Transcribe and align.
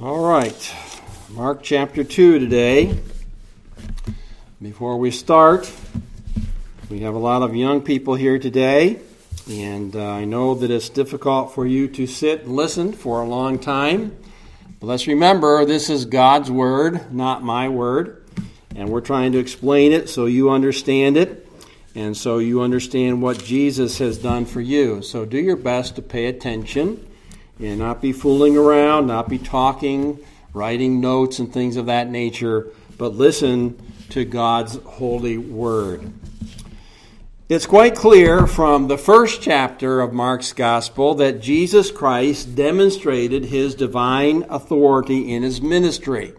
All 0.00 0.20
right, 0.20 0.74
Mark 1.30 1.64
chapter 1.64 2.04
2 2.04 2.38
today. 2.38 2.96
Before 4.62 4.96
we 4.96 5.10
start, 5.10 5.68
we 6.88 7.00
have 7.00 7.16
a 7.16 7.18
lot 7.18 7.42
of 7.42 7.56
young 7.56 7.82
people 7.82 8.14
here 8.14 8.38
today, 8.38 9.00
and 9.50 9.96
uh, 9.96 10.08
I 10.08 10.24
know 10.24 10.54
that 10.54 10.70
it's 10.70 10.88
difficult 10.88 11.52
for 11.52 11.66
you 11.66 11.88
to 11.88 12.06
sit 12.06 12.42
and 12.42 12.54
listen 12.54 12.92
for 12.92 13.22
a 13.22 13.26
long 13.26 13.58
time. 13.58 14.16
But 14.78 14.86
let's 14.86 15.08
remember 15.08 15.64
this 15.64 15.90
is 15.90 16.04
God's 16.04 16.48
word, 16.48 17.12
not 17.12 17.42
my 17.42 17.68
word, 17.68 18.24
and 18.76 18.90
we're 18.90 19.00
trying 19.00 19.32
to 19.32 19.38
explain 19.38 19.90
it 19.90 20.08
so 20.08 20.26
you 20.26 20.50
understand 20.50 21.16
it 21.16 21.44
and 21.96 22.16
so 22.16 22.38
you 22.38 22.60
understand 22.60 23.20
what 23.20 23.42
Jesus 23.42 23.98
has 23.98 24.16
done 24.16 24.44
for 24.44 24.60
you. 24.60 25.02
So 25.02 25.24
do 25.24 25.38
your 25.38 25.56
best 25.56 25.96
to 25.96 26.02
pay 26.02 26.26
attention 26.26 27.04
and 27.60 27.78
not 27.78 28.00
be 28.00 28.12
fooling 28.12 28.56
around, 28.56 29.06
not 29.06 29.28
be 29.28 29.38
talking, 29.38 30.18
writing 30.52 31.00
notes, 31.00 31.38
and 31.38 31.52
things 31.52 31.76
of 31.76 31.86
that 31.86 32.10
nature, 32.10 32.68
but 32.96 33.14
listen 33.14 33.80
to 34.10 34.24
God's 34.24 34.76
holy 34.76 35.38
word. 35.38 36.12
It's 37.48 37.66
quite 37.66 37.94
clear 37.94 38.46
from 38.46 38.88
the 38.88 38.98
first 38.98 39.40
chapter 39.40 40.02
of 40.02 40.12
Mark's 40.12 40.52
Gospel 40.52 41.14
that 41.14 41.40
Jesus 41.40 41.90
Christ 41.90 42.54
demonstrated 42.54 43.46
his 43.46 43.74
divine 43.74 44.44
authority 44.50 45.32
in 45.32 45.42
his 45.42 45.62
ministry. 45.62 46.34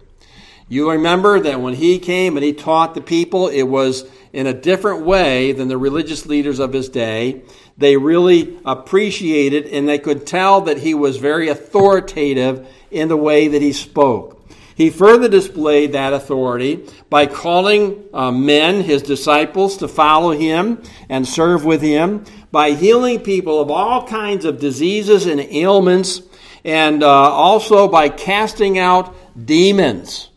You 0.67 0.91
remember 0.91 1.39
that 1.39 1.61
when 1.61 1.73
he 1.73 1.97
came 1.97 2.37
and 2.37 2.43
he 2.43 2.53
taught 2.53 2.93
the 2.93 3.01
people, 3.01 3.47
it 3.47 3.63
was 3.63 4.07
in 4.33 4.47
a 4.47 4.53
different 4.53 5.05
way 5.05 5.51
than 5.51 5.67
the 5.67 5.77
religious 5.77 6.25
leaders 6.25 6.59
of 6.59 6.73
his 6.73 6.89
day 6.89 7.41
they 7.79 7.95
really 7.95 8.59
appreciated 8.65 9.65
and 9.67 9.87
they 9.87 9.99
could 9.99 10.27
tell 10.27 10.61
that 10.61 10.79
he 10.79 10.93
was 10.93 11.15
very 11.15 11.47
authoritative 11.47 12.67
in 12.91 13.07
the 13.07 13.17
way 13.17 13.47
that 13.47 13.61
he 13.61 13.71
spoke. 13.71 14.35
He 14.75 14.89
further 14.89 15.29
displayed 15.29 15.93
that 15.93 16.13
authority 16.13 16.85
by 17.09 17.25
calling 17.25 18.03
uh, 18.13 18.31
men, 18.31 18.81
his 18.81 19.01
disciples, 19.01 19.77
to 19.77 19.87
follow 19.87 20.31
him 20.31 20.83
and 21.07 21.25
serve 21.25 21.63
with 21.65 21.81
him, 21.81 22.25
by 22.51 22.71
healing 22.71 23.21
people 23.21 23.61
of 23.61 23.71
all 23.71 24.07
kinds 24.07 24.43
of 24.43 24.59
diseases 24.59 25.25
and 25.25 25.39
ailments, 25.39 26.21
and 26.65 27.03
uh, 27.03 27.07
also 27.07 27.87
by 27.87 28.09
casting 28.09 28.77
out 28.77 29.15
demons. 29.45 30.29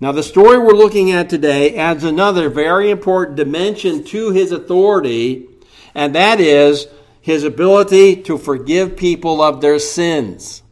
Now, 0.00 0.12
the 0.12 0.22
story 0.22 0.58
we're 0.58 0.72
looking 0.72 1.10
at 1.10 1.30
today 1.30 1.76
adds 1.76 2.04
another 2.04 2.50
very 2.50 2.90
important 2.90 3.36
dimension 3.36 4.04
to 4.04 4.30
his 4.30 4.52
authority 4.52 5.48
and 5.96 6.14
that 6.14 6.40
is 6.40 6.88
his 7.22 7.42
ability 7.42 8.16
to 8.22 8.36
forgive 8.36 8.98
people 8.98 9.40
of 9.40 9.62
their 9.62 9.78
sins. 9.78 10.62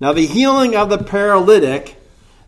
Now, 0.00 0.12
the 0.12 0.26
healing 0.26 0.74
of 0.74 0.90
the 0.90 0.98
paralytic 0.98 1.96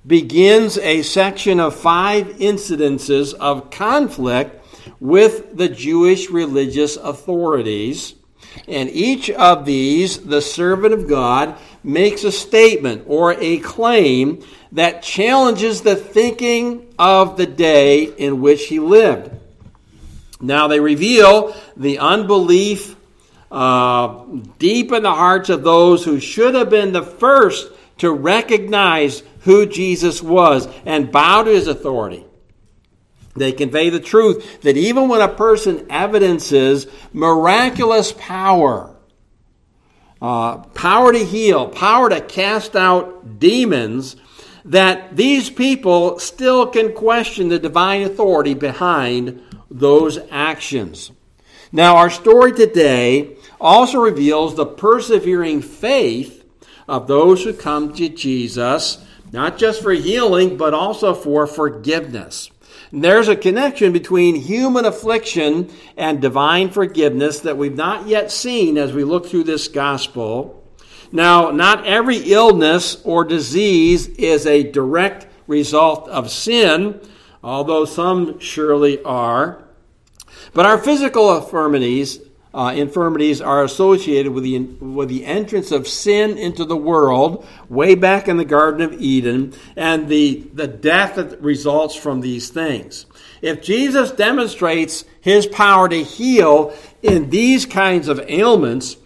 begins 0.04 0.76
a 0.78 1.02
section 1.02 1.60
of 1.60 1.76
five 1.76 2.26
incidences 2.38 3.34
of 3.34 3.70
conflict 3.70 4.66
with 4.98 5.56
the 5.56 5.68
Jewish 5.68 6.28
religious 6.28 6.96
authorities. 6.96 8.14
And 8.68 8.90
each 8.90 9.30
of 9.30 9.64
these, 9.64 10.18
the 10.18 10.42
servant 10.42 10.94
of 10.94 11.08
God 11.08 11.56
makes 11.82 12.24
a 12.24 12.32
statement 12.32 13.04
or 13.06 13.34
a 13.34 13.58
claim 13.58 14.42
that 14.72 15.02
challenges 15.02 15.82
the 15.82 15.96
thinking 15.96 16.86
of 16.98 17.36
the 17.36 17.46
day 17.46 18.04
in 18.04 18.40
which 18.40 18.66
he 18.66 18.78
lived. 18.78 19.32
Now 20.40 20.68
they 20.68 20.80
reveal 20.80 21.54
the 21.76 21.98
unbelief 21.98 22.96
uh, 23.50 24.24
deep 24.58 24.92
in 24.92 25.02
the 25.02 25.12
hearts 25.12 25.50
of 25.50 25.62
those 25.62 26.04
who 26.04 26.20
should 26.20 26.54
have 26.54 26.70
been 26.70 26.92
the 26.92 27.02
first 27.02 27.70
to 27.98 28.12
recognize 28.12 29.22
who 29.40 29.66
Jesus 29.66 30.22
was 30.22 30.68
and 30.86 31.10
bow 31.10 31.42
to 31.42 31.50
his 31.50 31.66
authority. 31.66 32.24
They 33.34 33.52
convey 33.52 33.90
the 33.90 34.00
truth 34.00 34.60
that 34.62 34.76
even 34.76 35.08
when 35.08 35.20
a 35.20 35.28
person 35.28 35.86
evidences 35.88 36.86
miraculous 37.12 38.12
power, 38.12 38.94
uh, 40.20 40.58
power 40.58 41.12
to 41.12 41.24
heal, 41.24 41.68
power 41.68 42.10
to 42.10 42.20
cast 42.20 42.74
out 42.74 43.38
demons, 43.38 44.16
that 44.64 45.16
these 45.16 45.48
people 45.48 46.18
still 46.18 46.66
can 46.66 46.92
question 46.92 47.48
the 47.48 47.58
divine 47.58 48.02
authority 48.02 48.54
behind 48.54 49.42
those 49.70 50.18
actions. 50.30 51.12
Now, 51.72 51.96
our 51.96 52.10
story 52.10 52.52
today 52.52 53.36
also 53.60 54.00
reveals 54.00 54.56
the 54.56 54.66
persevering 54.66 55.62
faith 55.62 56.44
of 56.88 57.06
those 57.06 57.44
who 57.44 57.52
come 57.52 57.94
to 57.94 58.08
Jesus, 58.08 58.98
not 59.30 59.56
just 59.56 59.80
for 59.80 59.92
healing, 59.92 60.56
but 60.56 60.74
also 60.74 61.14
for 61.14 61.46
forgiveness. 61.46 62.50
There's 62.92 63.28
a 63.28 63.36
connection 63.36 63.92
between 63.92 64.34
human 64.34 64.84
affliction 64.84 65.70
and 65.96 66.20
divine 66.20 66.70
forgiveness 66.70 67.40
that 67.40 67.56
we've 67.56 67.76
not 67.76 68.08
yet 68.08 68.32
seen 68.32 68.76
as 68.76 68.92
we 68.92 69.04
look 69.04 69.26
through 69.26 69.44
this 69.44 69.68
gospel. 69.68 70.64
Now, 71.12 71.50
not 71.50 71.86
every 71.86 72.18
illness 72.18 73.00
or 73.04 73.24
disease 73.24 74.08
is 74.08 74.46
a 74.46 74.70
direct 74.70 75.28
result 75.46 76.08
of 76.08 76.30
sin, 76.30 77.00
although 77.44 77.84
some 77.84 78.40
surely 78.40 79.02
are. 79.02 79.64
But 80.52 80.66
our 80.66 80.78
physical 80.78 81.36
infirmities, 81.36 82.18
uh, 82.52 82.72
infirmities 82.74 83.40
are 83.40 83.62
associated 83.62 84.32
with 84.32 84.44
the, 84.44 84.58
with 84.58 85.08
the 85.08 85.24
entrance 85.24 85.70
of 85.70 85.86
sin 85.86 86.36
into 86.36 86.64
the 86.64 86.76
world 86.76 87.46
way 87.68 87.94
back 87.94 88.26
in 88.26 88.36
the 88.36 88.44
Garden 88.44 88.82
of 88.82 89.00
Eden 89.00 89.54
and 89.76 90.08
the, 90.08 90.48
the 90.52 90.66
death 90.66 91.14
that 91.14 91.40
results 91.40 91.94
from 91.94 92.20
these 92.20 92.50
things. 92.50 93.06
If 93.40 93.62
Jesus 93.62 94.10
demonstrates 94.10 95.04
his 95.20 95.46
power 95.46 95.88
to 95.88 96.02
heal 96.02 96.74
in 97.02 97.30
these 97.30 97.66
kinds 97.66 98.08
of 98.08 98.20
ailments, 98.28 98.96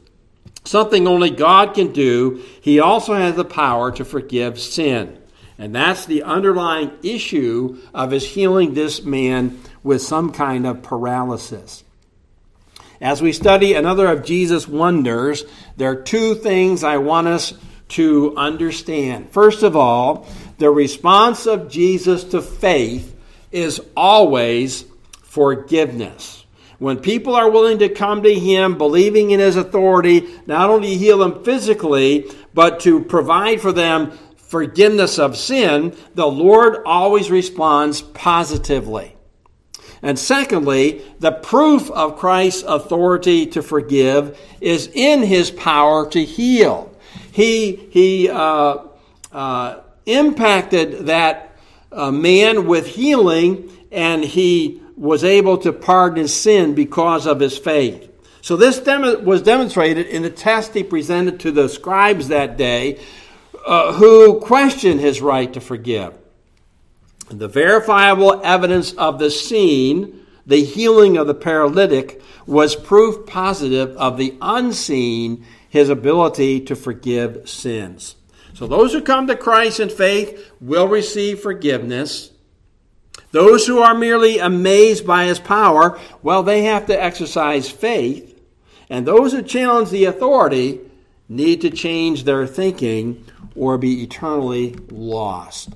something 0.65 1.07
only 1.07 1.31
God 1.31 1.75
can 1.75 1.93
do, 1.93 2.43
he 2.61 2.81
also 2.81 3.15
has 3.15 3.37
the 3.37 3.45
power 3.45 3.93
to 3.93 4.05
forgive 4.05 4.59
sin. 4.59 5.19
And 5.59 5.75
that's 5.75 6.07
the 6.07 6.25
underlying 6.25 6.91
issue 7.03 7.79
of 7.93 8.11
his 8.11 8.27
healing 8.27 8.75
this 8.75 9.05
man 9.05 9.61
with 9.85 10.03
some 10.03 10.33
kind 10.33 10.67
of 10.67 10.83
paralysis. 10.83 11.84
As 13.05 13.21
we 13.21 13.35
study 13.35 13.75
another 13.75 14.07
of 14.07 14.25
Jesus' 14.25 14.67
wonders, 14.67 15.45
there 15.77 15.91
are 15.91 16.03
two 16.03 16.37
things 16.37 16.83
I 16.83 16.97
want 16.97 17.29
us 17.29 17.53
to 17.89 18.35
understand. 18.35 19.31
First 19.31 19.63
of 19.63 19.77
all, 19.77 20.27
the 20.57 20.71
response 20.71 21.45
of 21.45 21.69
Jesus 21.69 22.25
to 22.25 22.41
faith 22.41 23.15
is 23.53 23.83
always 23.95 24.87
forgiveness. 25.23 26.47
When 26.79 26.97
people 26.97 27.35
are 27.35 27.51
willing 27.51 27.81
to 27.81 27.91
come 27.91 28.23
to 28.23 28.35
Him, 28.35 28.79
believing 28.79 29.33
in 29.33 29.39
His 29.39 29.57
authority, 29.57 30.27
not 30.47 30.71
only 30.71 30.89
to 30.89 30.97
heal 30.97 31.19
them 31.19 31.45
physically, 31.45 32.33
but 32.55 32.81
to 32.81 33.05
provide 33.05 33.61
for 33.61 33.73
them 33.73 34.13
forgiveness 34.39 35.19
of 35.19 35.37
sin, 35.37 35.95
the 36.15 36.27
Lord 36.27 36.79
always 36.87 37.31
responds 37.31 38.01
positively. 38.01 39.14
And 40.05 40.19
secondly, 40.19 41.01
the 41.19 41.33
proof 41.33 41.91
of 41.91 42.19
Christ's 42.19 42.63
authority 42.63 43.47
to 43.47 43.63
forgive 43.63 44.39
is 44.61 44.87
in 44.93 45.23
his 45.23 45.51
power 45.51 46.07
to 46.11 46.23
heal. 46.23 46.95
He, 47.33 47.77
he 47.91 48.29
uh, 48.29 48.81
uh, 49.33 49.81
impacted 50.05 51.07
that 51.07 51.57
uh, 51.91 52.11
man 52.11 52.67
with 52.67 52.87
healing, 52.87 53.73
and 53.91 54.23
he 54.23 54.83
was 54.95 55.25
able 55.25 55.57
to 55.59 55.73
pardon 55.73 56.19
his 56.19 56.35
sin 56.35 56.75
because 56.75 57.27
of 57.27 57.41
his 57.41 57.57
faith. 57.57 58.11
So 58.43 58.57
this 58.59 58.79
was 59.23 59.41
demonstrated 59.41 60.07
in 60.09 60.21
the 60.21 60.29
test 60.29 60.75
he 60.75 60.83
presented 60.83 61.41
to 61.41 61.51
the 61.51 61.67
scribes 61.71 62.29
that 62.29 62.59
day, 62.59 63.01
uh, 63.67 63.95
who 63.95 64.39
questioned 64.41 65.01
his 65.01 65.23
right 65.23 65.51
to 65.55 65.63
forgive. 65.63 66.13
The 67.31 67.49
verifiable 67.49 68.41
evidence 68.45 68.93
of 68.93 69.19
the 69.19 69.31
scene, 69.31 70.27
the 70.47 70.65
healing 70.65 71.17
of 71.17 71.27
the 71.27 71.35
paralytic, 71.35 72.23
was 72.47 72.77
proof 72.77 73.27
positive 73.27 73.97
of 73.97 74.19
the 74.19 74.37
unseen, 74.41 75.45
his 75.69 75.89
ability 75.89 76.61
to 76.61 76.77
forgive 76.77 77.49
sins. 77.49 78.17
So 78.53 78.67
those 78.67 78.93
who 78.93 79.03
come 79.03 79.27
to 79.27 79.37
Christ 79.37 79.81
in 79.81 79.89
faith 79.89 80.53
will 80.61 80.87
receive 80.87 81.41
forgiveness. 81.41 82.31
Those 83.33 83.67
who 83.67 83.81
are 83.81 83.95
merely 83.95 84.39
amazed 84.39 85.05
by 85.07 85.25
his 85.25 85.41
power, 85.41 85.99
well, 86.23 86.45
they 86.45 86.63
have 86.65 86.87
to 86.87 87.03
exercise 87.03 87.69
faith. 87.69 88.41
And 88.89 89.07
those 89.07 89.33
who 89.33 89.43
challenge 89.43 89.91
the 89.91 90.05
authority 90.05 90.81
need 91.29 91.63
to 91.63 91.71
change 91.71 92.23
their 92.25 92.47
thinking 92.47 93.25
or 93.57 93.79
be 93.79 94.03
eternally 94.03 94.77
lost. 94.91 95.71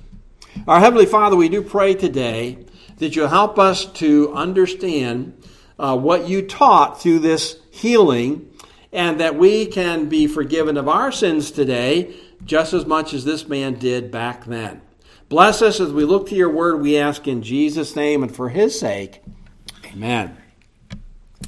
Our 0.67 0.79
Heavenly 0.79 1.05
Father, 1.05 1.35
we 1.35 1.49
do 1.49 1.61
pray 1.61 1.93
today 1.95 2.65
that 2.97 3.15
you 3.15 3.23
help 3.23 3.57
us 3.57 3.85
to 3.85 4.33
understand 4.33 5.41
uh, 5.77 5.97
what 5.97 6.27
you 6.27 6.41
taught 6.41 7.01
through 7.01 7.19
this 7.19 7.59
healing 7.71 8.51
and 8.91 9.19
that 9.19 9.35
we 9.35 9.65
can 9.65 10.09
be 10.09 10.27
forgiven 10.27 10.77
of 10.77 10.87
our 10.87 11.11
sins 11.11 11.51
today 11.51 12.13
just 12.43 12.73
as 12.73 12.85
much 12.85 13.13
as 13.13 13.25
this 13.25 13.47
man 13.47 13.75
did 13.75 14.11
back 14.11 14.45
then. 14.45 14.81
Bless 15.29 15.61
us 15.61 15.79
as 15.79 15.93
we 15.93 16.03
look 16.03 16.27
to 16.29 16.35
your 16.35 16.49
word, 16.49 16.81
we 16.81 16.97
ask 16.97 17.27
in 17.27 17.41
Jesus' 17.41 17.95
name 17.95 18.21
and 18.21 18.35
for 18.35 18.49
his 18.49 18.79
sake. 18.79 19.21
Amen. 19.85 20.37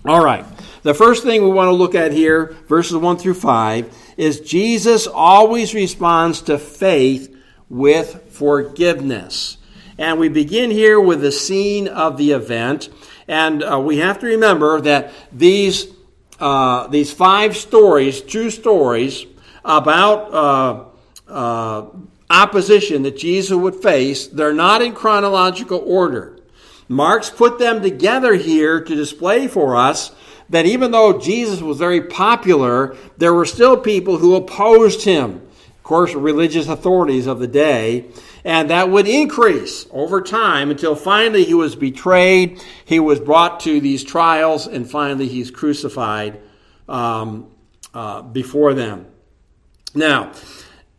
All 0.05 0.23
right. 0.23 0.45
The 0.83 0.93
first 0.93 1.23
thing 1.23 1.43
we 1.43 1.51
want 1.51 1.67
to 1.67 1.73
look 1.73 1.95
at 1.95 2.11
here, 2.11 2.55
verses 2.67 2.95
1 2.95 3.17
through 3.17 3.35
5, 3.35 4.13
is 4.17 4.39
Jesus 4.39 5.05
always 5.05 5.73
responds 5.73 6.41
to 6.43 6.57
faith 6.57 7.30
with 7.71 8.33
forgiveness. 8.33 9.57
And 9.97 10.19
we 10.19 10.27
begin 10.27 10.71
here 10.71 10.99
with 10.99 11.21
the 11.21 11.31
scene 11.31 11.87
of 11.87 12.17
the 12.17 12.31
event. 12.31 12.89
And 13.29 13.63
uh, 13.63 13.79
we 13.79 13.97
have 13.97 14.19
to 14.19 14.27
remember 14.27 14.81
that 14.81 15.13
these, 15.31 15.87
uh, 16.39 16.87
these 16.87 17.13
five 17.13 17.55
stories, 17.55 18.19
true 18.21 18.49
stories, 18.51 19.25
about 19.63 20.33
uh, 20.33 20.85
uh 21.31 21.85
opposition 22.29 23.03
that 23.03 23.17
Jesus 23.17 23.55
would 23.55 23.75
face, 23.75 24.27
they're 24.27 24.53
not 24.53 24.81
in 24.81 24.93
chronological 24.93 25.83
order. 25.85 26.39
Mark's 26.87 27.29
put 27.29 27.59
them 27.59 27.81
together 27.81 28.33
here 28.35 28.81
to 28.81 28.95
display 28.95 29.47
for 29.47 29.75
us 29.75 30.15
that 30.49 30.65
even 30.65 30.91
though 30.91 31.19
Jesus 31.19 31.61
was 31.61 31.77
very 31.77 32.01
popular, 32.01 32.95
there 33.17 33.33
were 33.33 33.45
still 33.45 33.77
people 33.77 34.17
who 34.17 34.35
opposed 34.35 35.03
him. 35.03 35.41
Course, 35.91 36.13
religious 36.13 36.69
authorities 36.69 37.27
of 37.27 37.39
the 37.39 37.49
day. 37.49 38.05
And 38.45 38.69
that 38.69 38.89
would 38.89 39.09
increase 39.09 39.85
over 39.91 40.21
time 40.21 40.71
until 40.71 40.95
finally 40.95 41.43
he 41.43 41.53
was 41.53 41.75
betrayed, 41.75 42.63
he 42.85 43.01
was 43.01 43.19
brought 43.19 43.59
to 43.61 43.81
these 43.81 44.01
trials, 44.01 44.67
and 44.67 44.89
finally 44.89 45.27
he's 45.27 45.51
crucified 45.51 46.39
um, 46.87 47.51
uh, 47.93 48.21
before 48.21 48.73
them. 48.73 49.05
Now, 49.93 50.31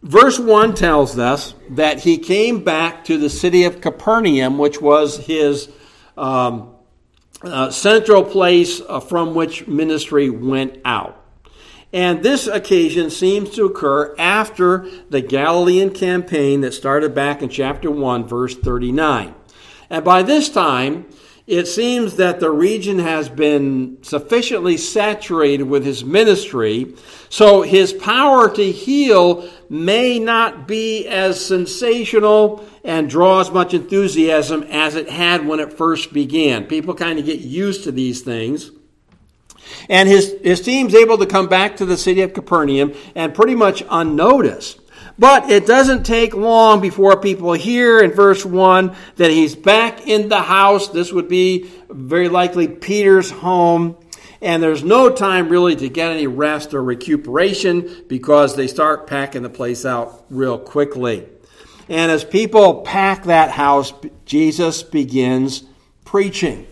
verse 0.02 0.38
1 0.38 0.74
tells 0.74 1.18
us 1.18 1.54
that 1.70 2.00
he 2.00 2.18
came 2.18 2.62
back 2.62 3.06
to 3.06 3.16
the 3.16 3.30
city 3.30 3.64
of 3.64 3.80
Capernaum, 3.80 4.58
which 4.58 4.82
was 4.82 5.16
his 5.16 5.70
um, 6.18 6.74
uh, 7.40 7.70
central 7.70 8.24
place 8.24 8.82
uh, 8.86 9.00
from 9.00 9.34
which 9.34 9.66
ministry 9.66 10.28
went 10.28 10.76
out. 10.84 11.21
And 11.92 12.22
this 12.22 12.46
occasion 12.46 13.10
seems 13.10 13.50
to 13.50 13.66
occur 13.66 14.14
after 14.18 14.88
the 15.10 15.20
Galilean 15.20 15.90
campaign 15.90 16.62
that 16.62 16.72
started 16.72 17.14
back 17.14 17.42
in 17.42 17.50
chapter 17.50 17.90
1, 17.90 18.26
verse 18.26 18.56
39. 18.56 19.34
And 19.90 20.04
by 20.04 20.22
this 20.22 20.48
time, 20.48 21.06
it 21.46 21.66
seems 21.66 22.16
that 22.16 22.40
the 22.40 22.50
region 22.50 23.00
has 23.00 23.28
been 23.28 23.98
sufficiently 24.02 24.76
saturated 24.76 25.64
with 25.64 25.84
his 25.84 26.04
ministry, 26.04 26.94
so 27.28 27.62
his 27.62 27.92
power 27.92 28.48
to 28.54 28.72
heal 28.72 29.50
may 29.68 30.18
not 30.18 30.68
be 30.68 31.06
as 31.08 31.44
sensational 31.44 32.64
and 32.84 33.10
draw 33.10 33.40
as 33.40 33.50
much 33.50 33.74
enthusiasm 33.74 34.62
as 34.70 34.94
it 34.94 35.10
had 35.10 35.46
when 35.46 35.60
it 35.60 35.72
first 35.72 36.12
began. 36.12 36.64
People 36.64 36.94
kind 36.94 37.18
of 37.18 37.26
get 37.26 37.40
used 37.40 37.84
to 37.84 37.92
these 37.92 38.22
things. 38.22 38.70
And 39.88 40.08
his, 40.08 40.36
his 40.42 40.60
team's 40.60 40.94
able 40.94 41.18
to 41.18 41.26
come 41.26 41.48
back 41.48 41.76
to 41.76 41.86
the 41.86 41.96
city 41.96 42.22
of 42.22 42.34
Capernaum 42.34 42.94
and 43.14 43.34
pretty 43.34 43.54
much 43.54 43.82
unnoticed. 43.90 44.80
But 45.18 45.50
it 45.50 45.66
doesn't 45.66 46.04
take 46.04 46.34
long 46.34 46.80
before 46.80 47.20
people 47.20 47.52
hear 47.52 48.00
in 48.00 48.12
verse 48.12 48.44
1 48.44 48.94
that 49.16 49.30
he's 49.30 49.54
back 49.54 50.06
in 50.06 50.28
the 50.28 50.40
house. 50.40 50.88
This 50.88 51.12
would 51.12 51.28
be 51.28 51.70
very 51.90 52.28
likely 52.28 52.68
Peter's 52.68 53.30
home. 53.30 53.96
And 54.40 54.60
there's 54.62 54.82
no 54.82 55.10
time 55.10 55.48
really 55.48 55.76
to 55.76 55.88
get 55.88 56.10
any 56.10 56.26
rest 56.26 56.74
or 56.74 56.82
recuperation 56.82 58.04
because 58.08 58.56
they 58.56 58.66
start 58.66 59.06
packing 59.06 59.42
the 59.42 59.50
place 59.50 59.84
out 59.84 60.24
real 60.30 60.58
quickly. 60.58 61.28
And 61.88 62.10
as 62.10 62.24
people 62.24 62.80
pack 62.80 63.24
that 63.24 63.50
house, 63.50 63.92
Jesus 64.24 64.82
begins 64.82 65.64
preaching. 66.04 66.66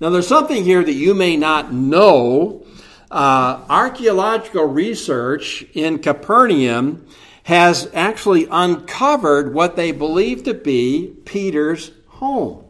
Now, 0.00 0.10
there's 0.10 0.28
something 0.28 0.62
here 0.62 0.84
that 0.84 0.92
you 0.92 1.14
may 1.14 1.36
not 1.36 1.72
know. 1.72 2.66
Uh, 3.10 3.64
archaeological 3.68 4.64
research 4.64 5.64
in 5.74 6.00
Capernaum 6.00 7.06
has 7.44 7.88
actually 7.94 8.46
uncovered 8.50 9.54
what 9.54 9.76
they 9.76 9.92
believe 9.92 10.42
to 10.44 10.52
be 10.52 11.14
Peter's 11.24 11.92
home. 12.08 12.64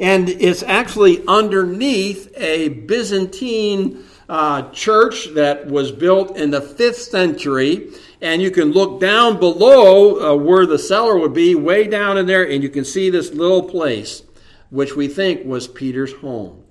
And 0.00 0.30
it's 0.30 0.62
actually 0.62 1.22
underneath 1.28 2.32
a 2.36 2.70
Byzantine 2.70 4.02
uh, 4.30 4.70
church 4.70 5.34
that 5.34 5.66
was 5.66 5.92
built 5.92 6.36
in 6.36 6.50
the 6.50 6.60
5th 6.60 7.10
century. 7.10 7.90
And 8.22 8.40
you 8.40 8.50
can 8.50 8.72
look 8.72 8.98
down 8.98 9.38
below 9.38 10.32
uh, 10.32 10.36
where 10.36 10.64
the 10.64 10.78
cellar 10.78 11.18
would 11.18 11.34
be, 11.34 11.54
way 11.54 11.86
down 11.86 12.16
in 12.16 12.26
there, 12.26 12.48
and 12.48 12.62
you 12.62 12.70
can 12.70 12.84
see 12.84 13.10
this 13.10 13.34
little 13.34 13.62
place, 13.62 14.22
which 14.70 14.96
we 14.96 15.08
think 15.08 15.44
was 15.44 15.68
Peter's 15.68 16.12
home. 16.14 16.64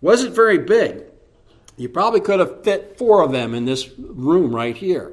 Wasn't 0.00 0.34
very 0.34 0.58
big. 0.58 1.04
You 1.76 1.88
probably 1.88 2.20
could 2.20 2.40
have 2.40 2.64
fit 2.64 2.98
four 2.98 3.22
of 3.22 3.32
them 3.32 3.54
in 3.54 3.64
this 3.64 3.88
room 3.98 4.54
right 4.54 4.76
here. 4.76 5.12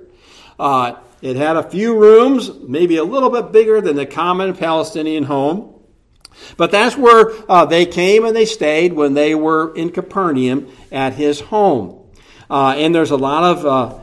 Uh, 0.60 0.96
it 1.22 1.36
had 1.36 1.58
a 1.58 1.70
few 1.70 1.98
rooms, 1.98 2.52
maybe 2.68 2.98
a 2.98 3.04
little 3.04 3.30
bit 3.30 3.52
bigger 3.52 3.82
than 3.82 3.96
the 3.96 4.06
common 4.06 4.56
Palestinian 4.56 5.24
home. 5.24 5.76
But 6.58 6.72
that's 6.72 6.96
where 6.96 7.32
uh, 7.50 7.66
they 7.66 7.86
came 7.86 8.26
and 8.26 8.36
they 8.36 8.46
stayed 8.46 8.94
when 8.94 9.14
they 9.14 9.36
were 9.36 9.76
in 9.76 9.90
Capernaum 9.90 10.72
at 10.92 11.14
his 11.14 11.40
home. 11.40 12.00
Uh, 12.50 12.76
and 12.78 12.94
there's 12.96 13.12
a 13.12 13.18
lot 13.18 13.44
of 13.44 13.66
uh, 13.66 14.00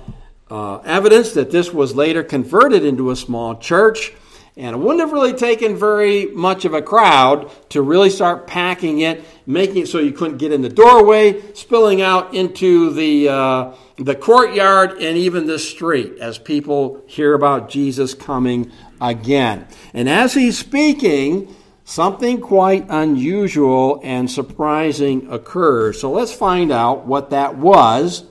uh 0.49 0.79
evidence 0.85 1.33
that 1.33 1.51
this 1.51 1.73
was 1.73 1.97
later 1.97 2.23
converted 2.23 2.85
into 2.85 3.11
a 3.11 3.17
small 3.17 3.57
church. 3.57 4.13
And 4.59 4.75
it 4.75 4.79
wouldn't 4.79 5.01
have 5.01 5.13
really 5.13 5.35
taken 5.35 5.77
very 5.77 6.27
much 6.27 6.65
of 6.65 6.73
a 6.73 6.81
crowd 6.81 7.51
to 7.71 7.83
really 7.83 8.09
start 8.09 8.47
packing 8.47 9.01
it, 9.01 9.23
making 9.45 9.83
it 9.83 9.89
so 9.89 9.99
you 9.99 10.13
couldn't 10.13 10.39
get 10.39 10.51
in 10.51 10.63
the 10.63 10.71
doorway, 10.71 11.53
spilling 11.53 12.01
out 12.01 12.33
into 12.33 12.91
the, 12.95 13.29
uh, 13.29 13.75
the 13.99 14.15
courtyard 14.15 14.93
and 14.93 15.19
even 15.19 15.47
the 15.47 15.59
street 15.59 16.15
as 16.21 16.39
people 16.39 17.03
hear 17.07 17.35
about 17.35 17.69
Jesus 17.69 18.15
coming 18.15 18.73
again. 18.99 19.67
And 19.93 20.09
as 20.09 20.33
he's 20.33 20.57
speaking, 20.57 21.55
something 21.85 22.41
quite 22.41 22.87
unusual 22.89 24.01
and 24.03 24.31
surprising 24.31 25.31
occurs. 25.31 26.01
So 26.01 26.11
let's 26.11 26.33
find 26.33 26.73
out 26.73 27.07
what 27.07 27.29
that 27.29 27.59
was. 27.59 28.25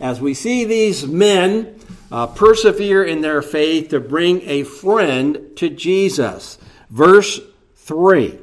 As 0.00 0.22
we 0.22 0.32
see 0.32 0.64
these 0.64 1.06
men 1.06 1.78
uh, 2.12 2.26
persevere 2.26 3.02
in 3.02 3.22
their 3.22 3.40
faith 3.40 3.88
to 3.88 3.98
bring 3.98 4.42
a 4.42 4.62
friend 4.64 5.56
to 5.56 5.70
Jesus. 5.70 6.58
Verse 6.90 7.40
3. 7.76 8.38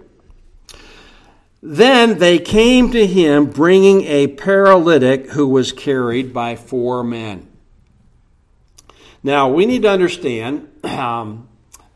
Then 1.62 2.18
they 2.18 2.40
came 2.40 2.92
to 2.92 3.06
him 3.06 3.46
bringing 3.46 4.02
a 4.06 4.28
paralytic 4.28 5.30
who 5.30 5.48
was 5.48 5.72
carried 5.72 6.34
by 6.34 6.56
four 6.56 7.04
men. 7.04 7.48
Now, 9.22 9.50
we 9.50 9.68
need 9.68 9.84
to 9.84 9.90
understand 9.90 10.68
um, 10.84 11.48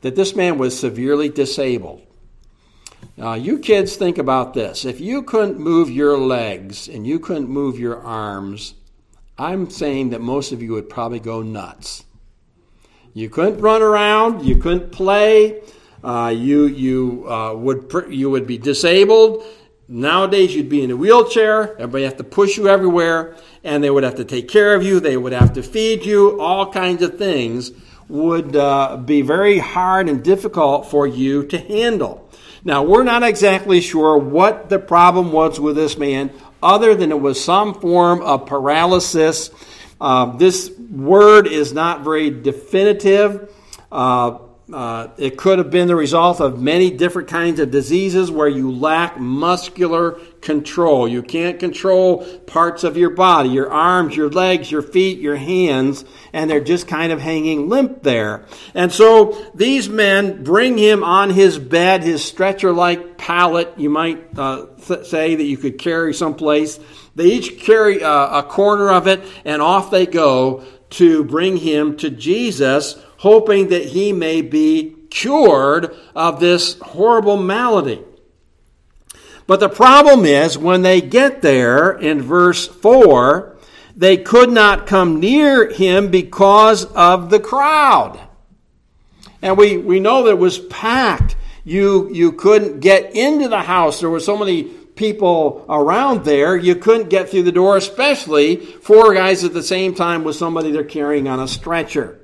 that 0.02 0.16
this 0.16 0.36
man 0.36 0.60
was 0.60 0.78
severely 0.78 1.30
disabled. 1.30 2.02
Uh, 3.20 3.34
you 3.34 3.58
kids 3.58 3.96
think 3.96 4.20
about 4.20 4.54
this. 4.54 4.86
If 4.86 5.02
you 5.02 5.24
couldn't 5.24 5.58
move 5.58 5.90
your 5.90 6.18
legs 6.20 6.88
and 6.88 7.08
you 7.08 7.20
couldn't 7.20 7.50
move 7.50 7.80
your 7.80 8.00
arms, 8.02 8.76
I'm 9.38 9.70
saying 9.70 10.12
that 10.12 10.22
most 10.22 10.52
of 10.52 10.62
you 10.62 10.74
would 10.74 10.90
probably 10.90 11.20
go 11.20 11.42
nuts. 11.42 12.06
You 13.14 13.30
couldn't 13.30 13.62
run 13.62 13.82
around, 13.82 14.46
you 14.46 14.58
couldn't 14.58 14.92
play, 14.92 15.62
uh, 16.04 16.34
you, 16.36 16.66
you, 16.66 17.30
uh, 17.30 17.54
would, 17.54 17.92
you 18.10 18.30
would 18.30 18.46
be 18.46 18.58
disabled. 18.58 19.44
Nowadays, 19.88 20.56
you'd 20.56 20.70
be 20.70 20.84
in 20.84 20.92
a 20.92 20.96
wheelchair, 20.96 21.74
everybody 21.74 22.04
have 22.04 22.18
to 22.18 22.24
push 22.24 22.58
you 22.58 22.68
everywhere, 22.68 23.36
and 23.64 23.84
they 23.84 23.90
would 23.90 24.04
have 24.04 24.16
to 24.16 24.26
take 24.26 24.48
care 24.48 24.76
of 24.76 24.84
you, 24.84 25.00
they 25.00 25.18
would 25.18 25.34
have 25.34 25.54
to 25.54 25.64
feed 25.64 26.06
you, 26.06 26.40
all 26.40 26.72
kinds 26.72 27.02
of 27.02 27.18
things 27.18 27.72
would 28.08 28.56
uh, 28.56 28.98
be 28.98 29.22
very 29.22 29.58
hard 29.60 30.10
and 30.10 30.24
difficult 30.24 30.90
for 30.90 31.08
you 31.08 31.46
to 31.48 31.58
handle. 31.58 32.30
Now, 32.64 32.84
we're 32.84 33.04
not 33.04 33.24
exactly 33.24 33.82
sure 33.82 34.18
what 34.18 34.70
the 34.70 34.80
problem 34.80 35.32
was 35.32 35.60
with 35.60 35.76
this 35.76 35.98
man 35.98 36.32
other 36.64 36.96
than 36.96 37.12
it 37.12 37.20
was 37.20 37.44
some 37.44 37.74
form 37.76 38.22
of 38.22 38.46
paralysis. 38.46 39.52
Uh, 40.02 40.38
this 40.38 40.72
word 40.90 41.48
is 41.48 41.74
not 41.74 42.02
very 42.02 42.30
definitive. 42.30 43.54
Uh, 43.92 44.40
uh, 44.72 45.10
it 45.18 45.38
could 45.38 45.60
have 45.60 45.70
been 45.70 45.88
the 45.88 45.96
result 45.96 46.40
of 46.40 46.60
many 46.60 46.90
different 46.90 47.28
kinds 47.28 47.60
of 47.60 47.70
diseases 47.70 48.32
where 48.32 48.48
you 48.48 48.72
lack 48.72 49.20
muscular 49.20 50.20
control. 50.44 51.08
You 51.08 51.24
can't 51.24 51.60
control 51.60 52.24
parts 52.42 52.84
of 52.84 52.98
your 52.98 53.10
body, 53.10 53.50
your 53.50 53.72
arms, 53.72 54.16
your 54.16 54.30
legs, 54.30 54.70
your 54.70 54.82
feet, 54.82 55.18
your 55.20 55.36
hands, 55.38 56.06
and 56.34 56.50
they're 56.50 56.60
just 56.60 56.88
kind 56.88 57.12
of 57.12 57.20
hanging 57.20 57.70
limp 57.70 58.04
there. 58.04 58.46
And 58.76 58.92
so 58.92 59.52
these 59.56 59.90
men 59.90 60.44
bring 60.44 60.78
him 60.78 61.04
on 61.04 61.32
his 61.32 61.58
bed, 61.58 62.04
his 62.04 62.24
stretcher 62.24 62.72
like 62.72 63.18
pallet, 63.18 63.74
you 63.78 63.90
might 63.90 64.38
uh, 64.38 64.68
th- 64.86 65.06
say, 65.06 65.36
that 65.36 65.44
you 65.44 65.58
could 65.58 65.80
carry 65.80 66.14
someplace. 66.14 66.80
They 67.16 67.26
each 67.26 67.60
carry 67.62 68.02
a, 68.02 68.10
a 68.10 68.44
corner 68.44 68.92
of 68.92 69.08
it, 69.08 69.24
and 69.46 69.62
off 69.62 69.90
they 69.90 70.06
go 70.06 70.64
to 70.92 71.24
bring 71.24 71.58
him 71.58 71.98
to 71.98 72.10
Jesus, 72.10 72.98
hoping 73.18 73.70
that 73.70 73.86
he 73.86 74.14
may 74.14 74.42
be 74.42 74.96
cured 75.10 75.96
of 76.16 76.40
this 76.40 76.78
horrible 76.80 77.38
malady. 77.38 78.04
But 79.46 79.60
the 79.60 79.70
problem 79.70 80.26
is, 80.26 80.58
when 80.58 80.82
they 80.82 81.02
get 81.02 81.42
there 81.42 81.92
in 81.92 82.22
verse 82.22 82.68
4, 82.68 83.58
they 83.96 84.18
could 84.18 84.52
not 84.52 84.88
come 84.88 85.20
near 85.20 85.70
him 85.70 86.10
because 86.10 86.86
of 86.86 87.30
the 87.30 87.40
crowd. 87.40 88.20
And 89.42 89.58
we, 89.58 89.78
we 89.78 90.00
know 90.00 90.24
that 90.24 90.32
it 90.32 90.40
was 90.40 90.60
packed. 90.60 91.36
You, 91.66 92.10
you 92.14 92.32
couldn't 92.32 92.80
get 92.80 93.16
into 93.16 93.50
the 93.50 93.62
house. 93.62 94.00
There 94.00 94.10
were 94.10 94.20
so 94.20 94.38
many 94.38 94.64
people 94.96 95.66
around 95.70 96.24
there, 96.24 96.56
you 96.56 96.76
couldn't 96.76 97.10
get 97.10 97.30
through 97.30 97.44
the 97.44 97.52
door, 97.52 97.78
especially 97.78 98.58
four 98.58 99.14
guys 99.14 99.44
at 99.44 99.54
the 99.54 99.64
same 99.64 99.96
time 99.96 100.24
with 100.24 100.36
somebody 100.36 100.72
they're 100.72 100.84
carrying 100.84 101.28
on 101.28 101.40
a 101.40 101.48
stretcher. 101.48 102.20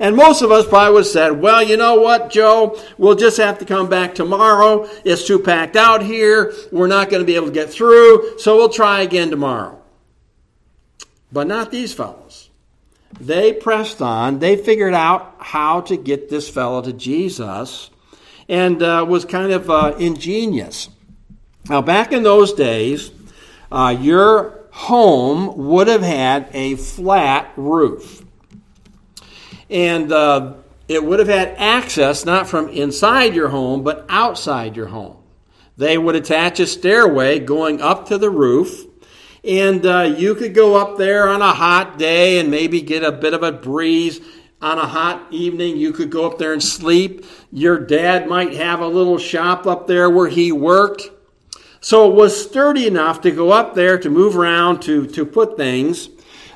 And 0.00 0.16
most 0.16 0.40
of 0.40 0.50
us 0.50 0.66
probably 0.66 0.94
would 0.94 1.00
have 1.00 1.06
said, 1.06 1.40
well, 1.42 1.62
you 1.62 1.76
know 1.76 2.00
what, 2.00 2.30
Joe? 2.30 2.80
We'll 2.96 3.14
just 3.14 3.36
have 3.36 3.58
to 3.58 3.66
come 3.66 3.90
back 3.90 4.14
tomorrow. 4.14 4.88
It's 5.04 5.26
too 5.26 5.38
packed 5.38 5.76
out 5.76 6.02
here. 6.02 6.54
We're 6.72 6.86
not 6.86 7.10
going 7.10 7.20
to 7.20 7.26
be 7.26 7.36
able 7.36 7.48
to 7.48 7.52
get 7.52 7.68
through, 7.68 8.38
so 8.38 8.56
we'll 8.56 8.70
try 8.70 9.02
again 9.02 9.28
tomorrow. 9.28 9.78
But 11.30 11.46
not 11.46 11.70
these 11.70 11.92
fellows. 11.92 12.48
They 13.20 13.52
pressed 13.52 14.00
on. 14.00 14.38
They 14.38 14.56
figured 14.56 14.94
out 14.94 15.36
how 15.38 15.82
to 15.82 15.98
get 15.98 16.30
this 16.30 16.48
fellow 16.48 16.80
to 16.80 16.94
Jesus 16.94 17.90
and 18.48 18.82
uh, 18.82 19.04
was 19.06 19.26
kind 19.26 19.52
of 19.52 19.68
uh, 19.68 19.94
ingenious. 19.98 20.88
Now, 21.68 21.82
back 21.82 22.12
in 22.12 22.22
those 22.22 22.54
days, 22.54 23.10
uh, 23.70 23.94
your 24.00 24.64
home 24.70 25.68
would 25.68 25.88
have 25.88 26.02
had 26.02 26.48
a 26.54 26.76
flat 26.76 27.52
roof. 27.56 28.24
And 29.70 30.12
uh, 30.12 30.54
it 30.88 31.04
would 31.04 31.20
have 31.20 31.28
had 31.28 31.54
access 31.56 32.24
not 32.24 32.48
from 32.48 32.68
inside 32.68 33.34
your 33.34 33.48
home, 33.48 33.84
but 33.84 34.04
outside 34.08 34.76
your 34.76 34.88
home. 34.88 35.16
They 35.76 35.96
would 35.96 36.16
attach 36.16 36.60
a 36.60 36.66
stairway 36.66 37.38
going 37.38 37.80
up 37.80 38.08
to 38.08 38.18
the 38.18 38.28
roof, 38.28 38.86
and 39.42 39.86
uh, 39.86 40.14
you 40.18 40.34
could 40.34 40.52
go 40.52 40.76
up 40.76 40.98
there 40.98 41.28
on 41.28 41.40
a 41.40 41.52
hot 41.52 41.98
day 41.98 42.38
and 42.38 42.50
maybe 42.50 42.82
get 42.82 43.02
a 43.02 43.12
bit 43.12 43.32
of 43.32 43.42
a 43.42 43.52
breeze. 43.52 44.20
On 44.60 44.76
a 44.76 44.86
hot 44.86 45.32
evening, 45.32 45.78
you 45.78 45.92
could 45.92 46.10
go 46.10 46.26
up 46.30 46.36
there 46.36 46.52
and 46.52 46.62
sleep. 46.62 47.24
Your 47.50 47.78
dad 47.78 48.28
might 48.28 48.52
have 48.52 48.80
a 48.80 48.86
little 48.86 49.16
shop 49.16 49.66
up 49.66 49.86
there 49.86 50.10
where 50.10 50.28
he 50.28 50.52
worked. 50.52 51.08
So 51.80 52.10
it 52.10 52.14
was 52.14 52.48
sturdy 52.48 52.86
enough 52.86 53.22
to 53.22 53.30
go 53.30 53.52
up 53.52 53.74
there 53.74 53.96
to 53.98 54.10
move 54.10 54.36
around 54.36 54.82
to, 54.82 55.06
to 55.06 55.24
put 55.24 55.56
things. 55.56 56.10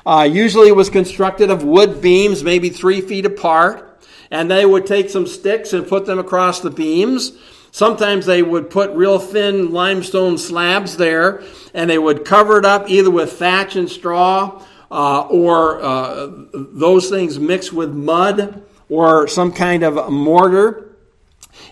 Uh, 0.05 0.27
usually 0.31 0.67
it 0.67 0.75
was 0.75 0.89
constructed 0.89 1.49
of 1.49 1.63
wood 1.63 2.01
beams, 2.01 2.43
maybe 2.43 2.69
three 2.69 3.01
feet 3.01 3.25
apart, 3.25 3.99
and 4.29 4.51
they 4.51 4.65
would 4.65 4.85
take 4.85 5.09
some 5.09 5.25
sticks 5.25 5.73
and 5.73 5.87
put 5.87 6.05
them 6.05 6.19
across 6.19 6.59
the 6.59 6.69
beams. 6.69 7.31
Sometimes 7.71 8.25
they 8.25 8.43
would 8.43 8.69
put 8.69 8.91
real 8.91 9.17
thin 9.17 9.71
limestone 9.71 10.37
slabs 10.37 10.97
there, 10.97 11.43
and 11.73 11.89
they 11.89 11.97
would 11.97 12.23
cover 12.23 12.59
it 12.59 12.65
up 12.65 12.89
either 12.89 13.09
with 13.09 13.33
thatch 13.33 13.75
and 13.75 13.89
straw 13.89 14.63
uh, 14.91 15.21
or 15.21 15.81
uh, 15.81 16.29
those 16.53 17.09
things 17.09 17.39
mixed 17.39 17.73
with 17.73 17.91
mud 17.91 18.63
or 18.89 19.27
some 19.27 19.51
kind 19.51 19.83
of 19.83 20.11
mortar. 20.11 20.95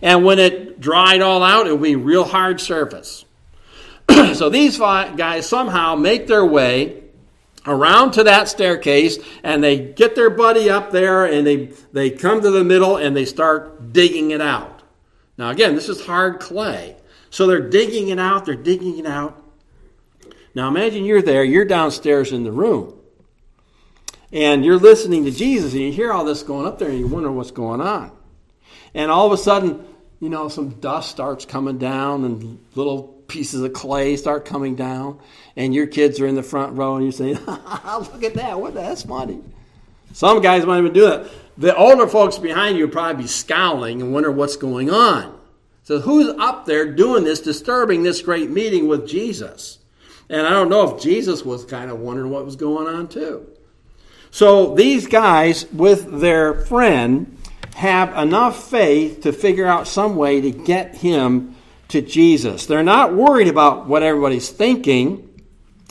And 0.01 0.25
when 0.25 0.39
it 0.39 0.79
dried 0.79 1.21
all 1.21 1.43
out, 1.43 1.67
it 1.67 1.71
would 1.71 1.83
be 1.83 1.95
real 1.95 2.23
hard 2.23 2.59
surface. 2.59 3.25
so 4.33 4.49
these 4.49 4.77
guys 4.77 5.47
somehow 5.47 5.95
make 5.95 6.27
their 6.27 6.45
way 6.45 7.02
around 7.65 8.11
to 8.11 8.23
that 8.23 8.47
staircase 8.47 9.17
and 9.43 9.63
they 9.63 9.77
get 9.77 10.15
their 10.15 10.29
buddy 10.29 10.69
up 10.69 10.91
there 10.91 11.25
and 11.25 11.45
they, 11.45 11.67
they 11.91 12.09
come 12.09 12.41
to 12.41 12.51
the 12.51 12.63
middle 12.63 12.97
and 12.97 13.15
they 13.15 13.25
start 13.25 13.93
digging 13.93 14.31
it 14.31 14.41
out. 14.41 14.83
Now, 15.37 15.49
again, 15.49 15.75
this 15.75 15.89
is 15.89 16.05
hard 16.05 16.39
clay. 16.39 16.97
So 17.29 17.47
they're 17.47 17.69
digging 17.69 18.09
it 18.09 18.19
out, 18.19 18.45
they're 18.45 18.55
digging 18.55 18.99
it 18.99 19.07
out. 19.07 19.41
Now, 20.53 20.67
imagine 20.67 21.03
you're 21.03 21.21
there, 21.21 21.43
you're 21.43 21.65
downstairs 21.65 22.31
in 22.31 22.43
the 22.43 22.51
room, 22.51 22.99
and 24.31 24.63
you're 24.63 24.77
listening 24.77 25.25
to 25.25 25.31
Jesus 25.31 25.73
and 25.73 25.81
you 25.81 25.91
hear 25.91 26.11
all 26.11 26.25
this 26.25 26.43
going 26.43 26.67
up 26.67 26.77
there 26.77 26.89
and 26.89 26.99
you 26.99 27.07
wonder 27.07 27.31
what's 27.31 27.51
going 27.51 27.81
on. 27.81 28.11
And 28.93 29.09
all 29.09 29.25
of 29.25 29.31
a 29.31 29.37
sudden, 29.37 29.83
you 30.19 30.29
know, 30.29 30.47
some 30.49 30.69
dust 30.79 31.09
starts 31.09 31.45
coming 31.45 31.79
down 31.79 32.23
and 32.23 32.63
little 32.75 33.12
pieces 33.27 33.61
of 33.61 33.73
clay 33.73 34.15
start 34.17 34.45
coming 34.45 34.75
down, 34.75 35.19
and 35.55 35.73
your 35.73 35.87
kids 35.87 36.19
are 36.19 36.27
in 36.27 36.35
the 36.35 36.43
front 36.43 36.77
row, 36.77 36.95
and 36.95 37.03
you're 37.03 37.11
saying, 37.11 37.35
"Look 37.45 38.23
at 38.23 38.33
that! 38.35 38.59
What? 38.59 38.73
That's 38.73 39.03
funny." 39.03 39.41
Some 40.13 40.41
guys 40.41 40.65
might 40.65 40.79
even 40.79 40.93
do 40.93 41.09
that. 41.09 41.29
The 41.57 41.75
older 41.75 42.07
folks 42.07 42.37
behind 42.37 42.77
you 42.77 42.87
probably 42.87 43.23
be 43.23 43.27
scowling 43.27 44.01
and 44.01 44.13
wonder 44.13 44.31
what's 44.31 44.57
going 44.57 44.89
on. 44.89 45.39
So 45.83 45.99
who's 45.99 46.29
up 46.39 46.65
there 46.65 46.91
doing 46.91 47.23
this, 47.23 47.41
disturbing 47.41 48.03
this 48.03 48.21
great 48.21 48.49
meeting 48.49 48.87
with 48.87 49.07
Jesus? 49.07 49.79
And 50.29 50.47
I 50.47 50.51
don't 50.51 50.69
know 50.69 50.95
if 50.95 51.01
Jesus 51.01 51.43
was 51.43 51.65
kind 51.65 51.91
of 51.91 51.99
wondering 51.99 52.31
what 52.31 52.45
was 52.45 52.55
going 52.55 52.87
on 52.87 53.07
too. 53.07 53.47
So 54.31 54.73
these 54.73 55.05
guys, 55.05 55.65
with 55.71 56.21
their 56.21 56.53
friend, 56.53 57.37
have 57.75 58.15
enough 58.17 58.69
faith 58.69 59.21
to 59.21 59.33
figure 59.33 59.65
out 59.65 59.87
some 59.87 60.15
way 60.15 60.41
to 60.41 60.51
get 60.51 60.95
him 60.95 61.55
to 61.93 62.01
Jesus. 62.01 62.65
They're 62.65 62.83
not 62.83 63.13
worried 63.13 63.47
about 63.47 63.87
what 63.87 64.03
everybody's 64.03 64.49
thinking. 64.49 65.29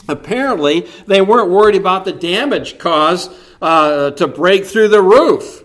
Apparently, 0.07 0.81
they 1.07 1.21
weren't 1.21 1.49
worried 1.49 1.75
about 1.75 2.03
the 2.03 2.11
damage 2.11 2.77
caused 2.77 3.31
uh, 3.61 4.11
to 4.11 4.27
break 4.27 4.65
through 4.65 4.89
the 4.89 5.01
roof. 5.01 5.63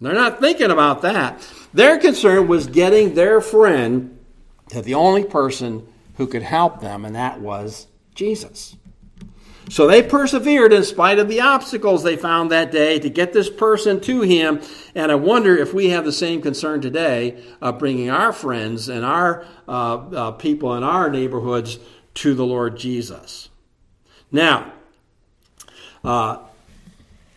They're 0.00 0.12
not 0.12 0.40
thinking 0.40 0.72
about 0.72 1.02
that. 1.02 1.46
Their 1.72 1.98
concern 1.98 2.48
was 2.48 2.66
getting 2.66 3.14
their 3.14 3.40
friend 3.40 4.18
to 4.70 4.82
the 4.82 4.94
only 4.94 5.24
person 5.24 5.86
who 6.16 6.26
could 6.26 6.42
help 6.42 6.80
them, 6.80 7.04
and 7.04 7.14
that 7.14 7.40
was 7.40 7.86
Jesus. 8.14 8.76
So 9.70 9.86
they 9.86 10.02
persevered 10.02 10.72
in 10.72 10.82
spite 10.82 11.20
of 11.20 11.28
the 11.28 11.42
obstacles 11.42 12.02
they 12.02 12.16
found 12.16 12.50
that 12.50 12.72
day 12.72 12.98
to 12.98 13.08
get 13.08 13.32
this 13.32 13.48
person 13.48 14.00
to 14.00 14.22
him. 14.22 14.60
And 14.96 15.12
I 15.12 15.14
wonder 15.14 15.56
if 15.56 15.72
we 15.72 15.90
have 15.90 16.04
the 16.04 16.12
same 16.12 16.42
concern 16.42 16.80
today 16.80 17.40
of 17.60 17.78
bringing 17.78 18.10
our 18.10 18.32
friends 18.32 18.88
and 18.88 19.04
our 19.04 19.46
uh, 19.68 19.94
uh, 19.94 20.30
people 20.32 20.74
in 20.74 20.82
our 20.82 21.08
neighborhoods 21.08 21.78
to 22.14 22.34
the 22.34 22.44
Lord 22.44 22.78
Jesus. 22.78 23.48
Now, 24.32 24.72
uh, 26.02 26.38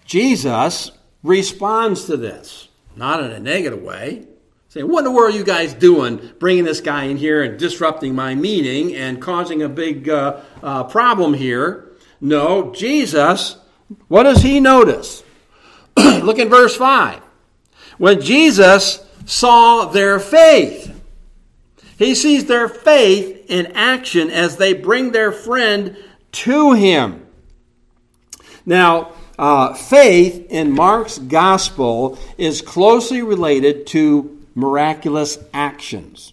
Jesus 0.05 0.91
responds 1.21 2.05
to 2.05 2.17
this, 2.17 2.67
not 2.95 3.23
in 3.23 3.29
a 3.29 3.39
negative 3.39 3.83
way. 3.83 4.25
Saying, 4.69 4.87
what 4.87 4.99
in 4.99 5.05
the 5.05 5.11
world 5.11 5.35
are 5.35 5.37
you 5.37 5.43
guys 5.43 5.75
doing 5.75 6.31
bringing 6.39 6.63
this 6.63 6.81
guy 6.81 7.03
in 7.03 7.17
here 7.17 7.43
and 7.43 7.59
disrupting 7.59 8.15
my 8.15 8.33
meeting 8.33 8.95
and 8.95 9.21
causing 9.21 9.61
a 9.61 9.69
big 9.69 10.09
uh, 10.09 10.41
uh, 10.63 10.85
problem 10.85 11.35
here? 11.35 11.92
No, 12.23 12.73
Jesus, 12.73 13.57
what 14.07 14.23
does 14.23 14.41
he 14.41 14.61
notice? 14.61 15.23
Look 15.97 16.39
in 16.39 16.47
verse 16.47 16.73
5. 16.73 17.21
When 17.97 18.21
Jesus 18.21 19.05
saw 19.25 19.85
their 19.87 20.21
faith, 20.21 20.89
he 21.97 22.15
sees 22.15 22.45
their 22.45 22.69
faith 22.69 23.45
in 23.49 23.73
action 23.75 24.29
as 24.29 24.55
they 24.55 24.71
bring 24.71 25.11
their 25.11 25.33
friend 25.33 25.97
to 26.31 26.71
him. 26.71 27.27
Now, 28.65 29.11
uh, 29.37 29.73
faith 29.73 30.47
in 30.49 30.71
Mark's 30.71 31.19
gospel 31.19 32.17
is 32.37 32.61
closely 32.61 33.21
related 33.21 33.85
to 33.87 34.41
miraculous 34.55 35.37
actions. 35.53 36.31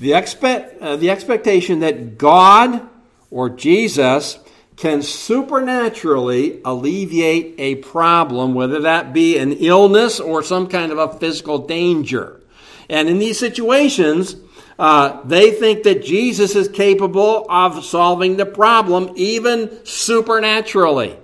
The, 0.00 0.14
expect, 0.14 0.82
uh, 0.82 0.96
the 0.96 1.10
expectation 1.10 1.78
that 1.80 2.18
God 2.18 2.88
or 3.30 3.48
Jesus 3.48 4.40
can 4.76 5.02
supernaturally 5.02 6.60
alleviate 6.64 7.54
a 7.58 7.76
problem, 7.76 8.54
whether 8.54 8.80
that 8.80 9.12
be 9.12 9.38
an 9.38 9.52
illness 9.52 10.18
or 10.18 10.42
some 10.42 10.66
kind 10.66 10.90
of 10.90 10.98
a 10.98 11.18
physical 11.18 11.58
danger. 11.58 12.40
And 12.88 13.08
in 13.08 13.18
these 13.18 13.38
situations, 13.38 14.36
uh, 14.78 15.22
they 15.24 15.52
think 15.52 15.84
that 15.84 16.04
Jesus 16.04 16.56
is 16.56 16.68
capable 16.68 17.46
of 17.48 17.84
solving 17.84 18.36
the 18.36 18.46
problem, 18.46 19.12
even 19.14 19.84
supernaturally. 19.84 21.16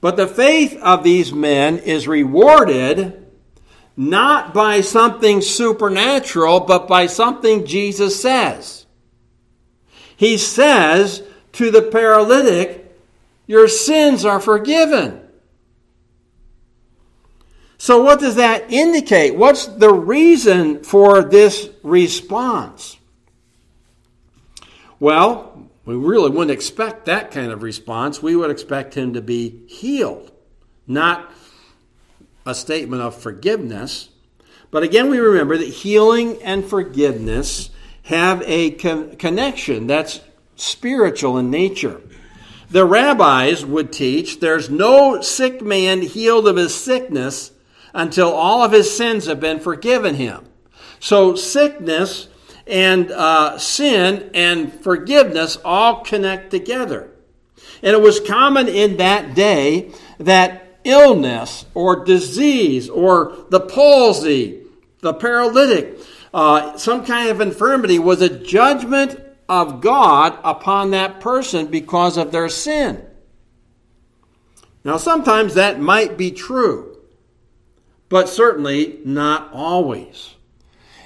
But 0.00 0.16
the 0.16 0.26
faith 0.26 0.78
of 0.82 1.04
these 1.04 1.32
men 1.32 1.78
is 1.78 2.08
rewarded 2.08 3.26
not 3.96 4.52
by 4.52 4.82
something 4.82 5.40
supernatural, 5.40 6.60
but 6.60 6.86
by 6.86 7.06
something 7.06 7.64
Jesus 7.64 8.20
says. 8.20 8.86
He 10.16 10.38
says, 10.38 11.22
to 11.56 11.70
the 11.70 11.82
paralytic, 11.82 12.84
Your 13.46 13.68
sins 13.68 14.24
are 14.24 14.40
forgiven. 14.40 15.22
So, 17.78 18.02
what 18.02 18.20
does 18.20 18.36
that 18.36 18.72
indicate? 18.72 19.36
What's 19.36 19.66
the 19.66 19.92
reason 19.92 20.82
for 20.82 21.22
this 21.22 21.68
response? 21.82 22.96
Well, 24.98 25.52
We 25.84 25.94
really 25.94 26.30
wouldn't 26.30 26.50
expect 26.50 27.04
that 27.04 27.30
kind 27.30 27.52
of 27.52 27.62
response. 27.62 28.20
We 28.20 28.34
would 28.34 28.50
expect 28.50 28.94
him 28.94 29.12
to 29.14 29.22
be 29.22 29.64
healed, 29.68 30.32
not 30.88 31.30
a 32.44 32.56
statement 32.56 33.02
of 33.02 33.14
forgiveness. 33.14 34.08
But 34.72 34.82
again, 34.82 35.10
we 35.10 35.18
remember 35.18 35.56
that 35.56 35.68
healing 35.68 36.42
and 36.42 36.64
forgiveness 36.64 37.70
have 38.02 38.42
a 38.46 38.72
con- 38.72 39.14
connection 39.14 39.86
that's 39.86 40.20
spiritual 40.56 41.38
in 41.38 41.50
nature. 41.50 42.00
The 42.70 42.84
rabbis 42.84 43.64
would 43.64 43.92
teach 43.92 44.40
there's 44.40 44.68
no 44.68 45.20
sick 45.20 45.62
man 45.62 46.02
healed 46.02 46.48
of 46.48 46.56
his 46.56 46.74
sickness 46.74 47.52
until 47.94 48.32
all 48.32 48.62
of 48.62 48.72
his 48.72 48.94
sins 48.94 49.26
have 49.26 49.40
been 49.40 49.60
forgiven 49.60 50.16
him. 50.16 50.44
So, 50.98 51.36
sickness 51.36 52.28
and 52.66 53.10
uh, 53.12 53.58
sin 53.58 54.30
and 54.34 54.72
forgiveness 54.72 55.56
all 55.64 56.02
connect 56.02 56.50
together. 56.50 57.10
And 57.82 57.94
it 57.94 58.02
was 58.02 58.18
common 58.18 58.68
in 58.68 58.96
that 58.96 59.34
day 59.34 59.92
that 60.18 60.80
illness 60.84 61.66
or 61.74 62.04
disease 62.04 62.88
or 62.88 63.36
the 63.50 63.60
palsy, 63.60 64.62
the 65.00 65.14
paralytic, 65.14 65.98
uh, 66.34 66.76
some 66.76 67.04
kind 67.04 67.28
of 67.28 67.40
infirmity 67.40 67.98
was 67.98 68.20
a 68.20 68.28
judgment 68.28 69.20
of 69.48 69.80
God 69.80 70.38
upon 70.42 70.90
that 70.90 71.20
person 71.20 71.66
because 71.66 72.16
of 72.16 72.32
their 72.32 72.48
sin. 72.48 73.04
Now, 74.84 74.96
sometimes 74.96 75.54
that 75.54 75.80
might 75.80 76.16
be 76.16 76.30
true, 76.30 76.98
but 78.08 78.28
certainly 78.28 79.00
not 79.04 79.52
always. 79.52 80.34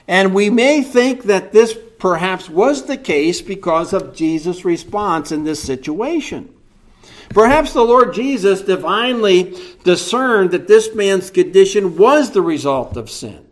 And 0.06 0.35
we 0.35 0.50
may 0.50 0.82
think 0.82 1.25
that 1.25 1.52
this 1.52 1.78
perhaps 1.99 2.49
was 2.49 2.85
the 2.85 2.97
case 2.97 3.40
because 3.40 3.92
of 3.92 4.14
Jesus' 4.14 4.64
response 4.64 5.32
in 5.32 5.44
this 5.44 5.62
situation. 5.62 6.52
Perhaps 7.30 7.73
the 7.73 7.85
Lord 7.85 8.12
Jesus 8.12 8.62
divinely 8.62 9.56
discerned 9.85 10.50
that 10.50 10.66
this 10.66 10.94
man's 10.94 11.30
condition 11.30 11.97
was 11.97 12.32
the 12.32 12.42
result 12.42 12.97
of 12.97 13.09
sin. 13.09 13.47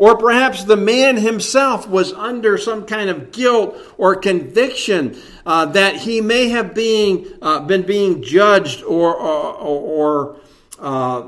Or 0.00 0.16
perhaps 0.16 0.64
the 0.64 0.78
man 0.78 1.18
himself 1.18 1.86
was 1.86 2.14
under 2.14 2.56
some 2.56 2.86
kind 2.86 3.10
of 3.10 3.32
guilt 3.32 3.76
or 3.98 4.16
conviction 4.16 5.20
uh, 5.44 5.66
that 5.66 5.96
he 5.96 6.22
may 6.22 6.48
have 6.48 6.74
being, 6.74 7.26
uh, 7.42 7.60
been 7.60 7.82
being 7.82 8.22
judged 8.22 8.82
or, 8.82 9.14
or, 9.14 9.54
or 9.58 10.40
uh, 10.78 11.20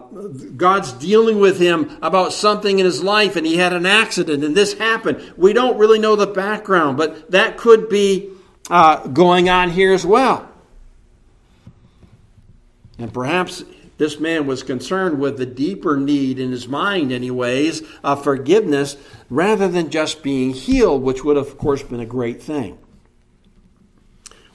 God's 0.57 0.91
dealing 0.93 1.39
with 1.39 1.61
him 1.61 1.99
about 2.01 2.33
something 2.33 2.79
in 2.79 2.87
his 2.87 3.03
life 3.03 3.37
and 3.37 3.47
he 3.47 3.59
had 3.59 3.75
an 3.75 3.85
accident 3.85 4.43
and 4.43 4.57
this 4.57 4.73
happened. 4.73 5.35
We 5.37 5.53
don't 5.53 5.77
really 5.77 5.99
know 5.99 6.17
the 6.17 6.27
background, 6.27 6.97
but 6.97 7.31
that 7.31 7.59
could 7.59 7.91
be 7.91 8.31
uh, 8.71 9.07
going 9.09 9.51
on 9.51 9.69
here 9.69 9.93
as 9.93 10.07
well. 10.07 10.49
And 12.99 13.13
perhaps 13.13 13.65
this 14.03 14.19
man 14.19 14.49
was 14.49 14.65
concerned 14.65 15.21
with 15.21 15.39
the 15.39 15.47
deeper 15.47 15.97
need 15.97 16.41
in 16.41 16.51
his 16.51 16.67
mind, 16.67 17.13
anyways, 17.13 17.83
of 18.03 18.25
forgiveness 18.25 18.97
rather 19.31 19.69
than 19.69 19.91
just 19.91 20.25
being 20.25 20.53
healed, 20.53 21.03
which 21.03 21.23
would, 21.23 21.37
of 21.37 21.57
course, 21.57 21.85
been 21.85 22.01
a 22.01 22.05
great 22.05 22.43
thing. 22.43 22.79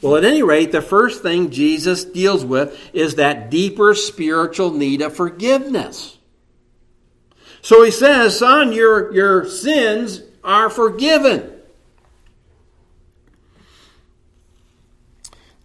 Well, 0.01 0.17
at 0.17 0.25
any 0.25 0.43
rate, 0.43 0.73
the 0.73 0.81
first 0.81 1.23
thing 1.23 1.49
Jesus 1.49 2.03
deals 2.03 2.43
with 2.43 2.77
is 2.93 3.15
that 3.15 3.49
deeper 3.49 3.95
spiritual 3.95 4.71
need 4.71 5.01
of 5.01 5.15
forgiveness. 5.15 6.17
So 7.61 7.83
he 7.83 7.91
says, 7.91 8.37
Son, 8.37 8.73
your, 8.73 9.13
your 9.13 9.47
sins 9.47 10.23
are 10.43 10.69
forgiven. 10.69 11.56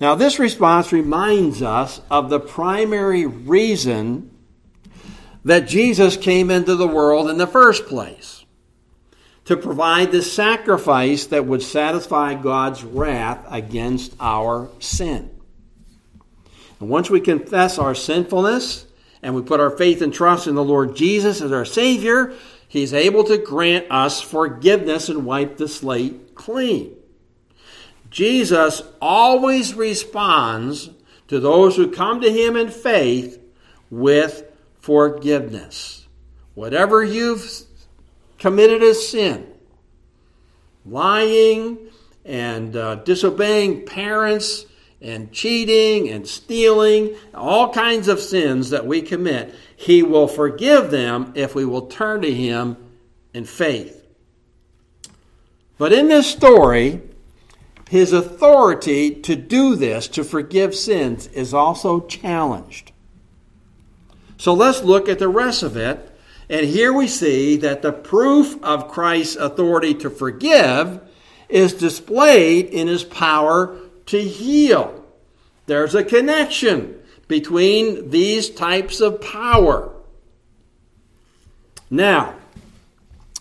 Now, 0.03 0.17
this 0.17 0.41
response 0.41 0.91
reminds 0.91 1.63
us 1.63 2.01
of 2.11 2.29
the 2.29 2.41
primary 2.41 3.25
reason 3.25 4.37
that 5.45 5.69
Jesus 5.69 6.17
came 6.17 6.51
into 6.51 6.75
the 6.75 6.89
world 6.89 7.31
in 7.31 7.39
the 7.39 7.47
first 7.47 7.87
place 7.87 8.45
to 9.45 9.57
provide 9.57 10.11
the 10.11 10.21
sacrifice 10.21 11.27
that 11.27 11.47
would 11.47 11.63
satisfy 11.63 12.35
God's 12.35 12.83
wrath 12.83 13.47
against 13.49 14.17
our 14.19 14.71
sin. 14.81 15.31
And 16.81 16.89
once 16.89 17.09
we 17.09 17.21
confess 17.21 17.79
our 17.79 17.95
sinfulness 17.95 18.87
and 19.23 19.37
we 19.37 19.43
put 19.43 19.61
our 19.61 19.71
faith 19.71 20.03
and 20.03 20.13
trust 20.13 20.49
in 20.49 20.57
the 20.57 20.65
Lord 20.65 20.97
Jesus 20.97 21.41
as 21.41 21.53
our 21.53 21.65
Savior, 21.65 22.35
He's 22.67 22.93
able 22.93 23.23
to 23.23 23.39
grant 23.39 23.87
us 23.89 24.21
forgiveness 24.21 25.09
and 25.09 25.25
wipe 25.25 25.59
the 25.59 25.69
slate 25.69 26.35
clean. 26.35 26.97
Jesus 28.13 28.83
always 29.01 29.75
responds 29.75 30.91
to 31.29 31.41
those 31.41 31.75
who 31.75 31.91
come 31.91 32.21
to 32.21 32.31
Him 32.31 32.57
in 32.57 32.69
faith 32.69 33.43
with 33.91 34.45
forgiveness. 34.81 36.07
Whatever 36.55 37.03
you've 37.03 37.51
committed 38.39 38.83
a 38.83 38.95
sin, 38.95 39.47
lying 40.85 41.79
and 42.25 42.77
uh, 42.77 42.97
disobeying 42.97 43.87
parents 43.87 44.67
and 45.01 45.33
cheating 45.33 46.11
and 46.11 46.29
stealing, 46.29 47.17
all 47.35 47.73
kinds 47.73 48.09
of 48.09 48.21
sins 48.21 48.71
that 48.71 48.87
we 48.87 49.01
commit, 49.01 49.55
He 49.75 50.03
will 50.03 50.29
forgive 50.29 50.91
them 50.91 51.33
if 51.35 51.55
we 51.55 51.65
will 51.65 51.87
turn 51.87 52.21
to 52.21 52.33
Him 52.33 52.77
in 53.33 53.47
faith. 53.47 54.07
But 55.79 55.95
in 55.95 56.09
this 56.09 56.31
story, 56.31 57.01
His 57.93 58.15
authority 58.15 59.11
to 59.17 59.37
do 59.37 59.77
this, 59.77 60.09
to 60.09 60.25
forgive 60.25 60.75
sins, 60.75 61.27
is 61.27 61.53
also 61.53 62.01
challenged. 62.07 62.91
So 64.39 64.55
let's 64.55 64.83
look 64.83 65.11
at 65.11 65.19
the 65.19 65.29
rest 65.29 65.63
of 65.63 65.77
it 65.77 66.09
and 66.49 66.67
here 66.67 66.91
we 66.91 67.07
see 67.07 67.59
that 67.59 67.83
the 67.83 67.93
proof 67.93 68.63
of 68.65 68.89
Christ's 68.89 69.37
authority 69.37 69.93
to 69.97 70.09
forgive 70.09 71.03
is 71.51 71.75
displayed 71.75 72.71
in 72.71 72.89
his 72.89 73.05
power 73.05 73.79
to 74.07 74.23
heal. 74.23 75.05
There's 75.67 75.95
a 75.95 76.03
connection 76.03 76.99
between 77.29 78.09
these 78.09 78.49
types 78.49 79.03
of 79.03 79.21
power. 79.21 79.93
Now, 81.91 82.37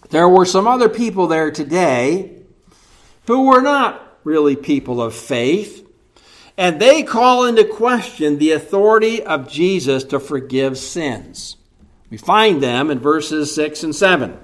there 0.09 0.27
were 0.27 0.45
some 0.45 0.67
other 0.67 0.89
people 0.89 1.27
there 1.27 1.51
today 1.51 2.33
who 3.27 3.45
were 3.45 3.61
not 3.61 4.10
really 4.23 4.55
people 4.55 5.01
of 5.01 5.15
faith, 5.15 5.87
and 6.57 6.79
they 6.79 7.03
call 7.03 7.45
into 7.45 7.63
question 7.63 8.37
the 8.37 8.51
authority 8.51 9.23
of 9.23 9.49
Jesus 9.49 10.03
to 10.05 10.19
forgive 10.19 10.77
sins. 10.77 11.57
We 12.09 12.17
find 12.17 12.61
them 12.61 12.91
in 12.91 12.99
verses 12.99 13.55
6 13.55 13.83
and 13.83 13.95
7. 13.95 14.37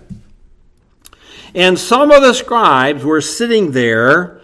And 1.54 1.78
some 1.78 2.12
of 2.12 2.22
the 2.22 2.34
scribes 2.34 3.04
were 3.04 3.22
sitting 3.22 3.72
there 3.72 4.37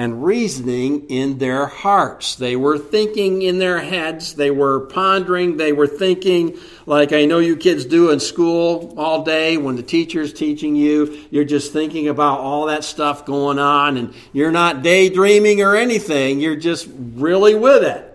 and 0.00 0.24
reasoning 0.24 1.06
in 1.10 1.36
their 1.36 1.66
hearts. 1.66 2.34
They 2.36 2.56
were 2.56 2.78
thinking 2.78 3.42
in 3.42 3.58
their 3.58 3.80
heads. 3.80 4.32
They 4.32 4.50
were 4.50 4.86
pondering. 4.86 5.58
They 5.58 5.74
were 5.74 5.86
thinking, 5.86 6.58
like 6.86 7.12
I 7.12 7.26
know 7.26 7.38
you 7.38 7.54
kids 7.54 7.84
do 7.84 8.08
in 8.08 8.18
school 8.18 8.94
all 8.96 9.24
day 9.24 9.58
when 9.58 9.76
the 9.76 9.82
teacher's 9.82 10.32
teaching 10.32 10.74
you. 10.74 11.26
You're 11.30 11.44
just 11.44 11.74
thinking 11.74 12.08
about 12.08 12.40
all 12.40 12.64
that 12.68 12.82
stuff 12.82 13.26
going 13.26 13.58
on 13.58 13.98
and 13.98 14.14
you're 14.32 14.50
not 14.50 14.82
daydreaming 14.82 15.60
or 15.60 15.76
anything. 15.76 16.40
You're 16.40 16.56
just 16.56 16.88
really 16.96 17.54
with 17.54 17.82
it. 17.82 18.06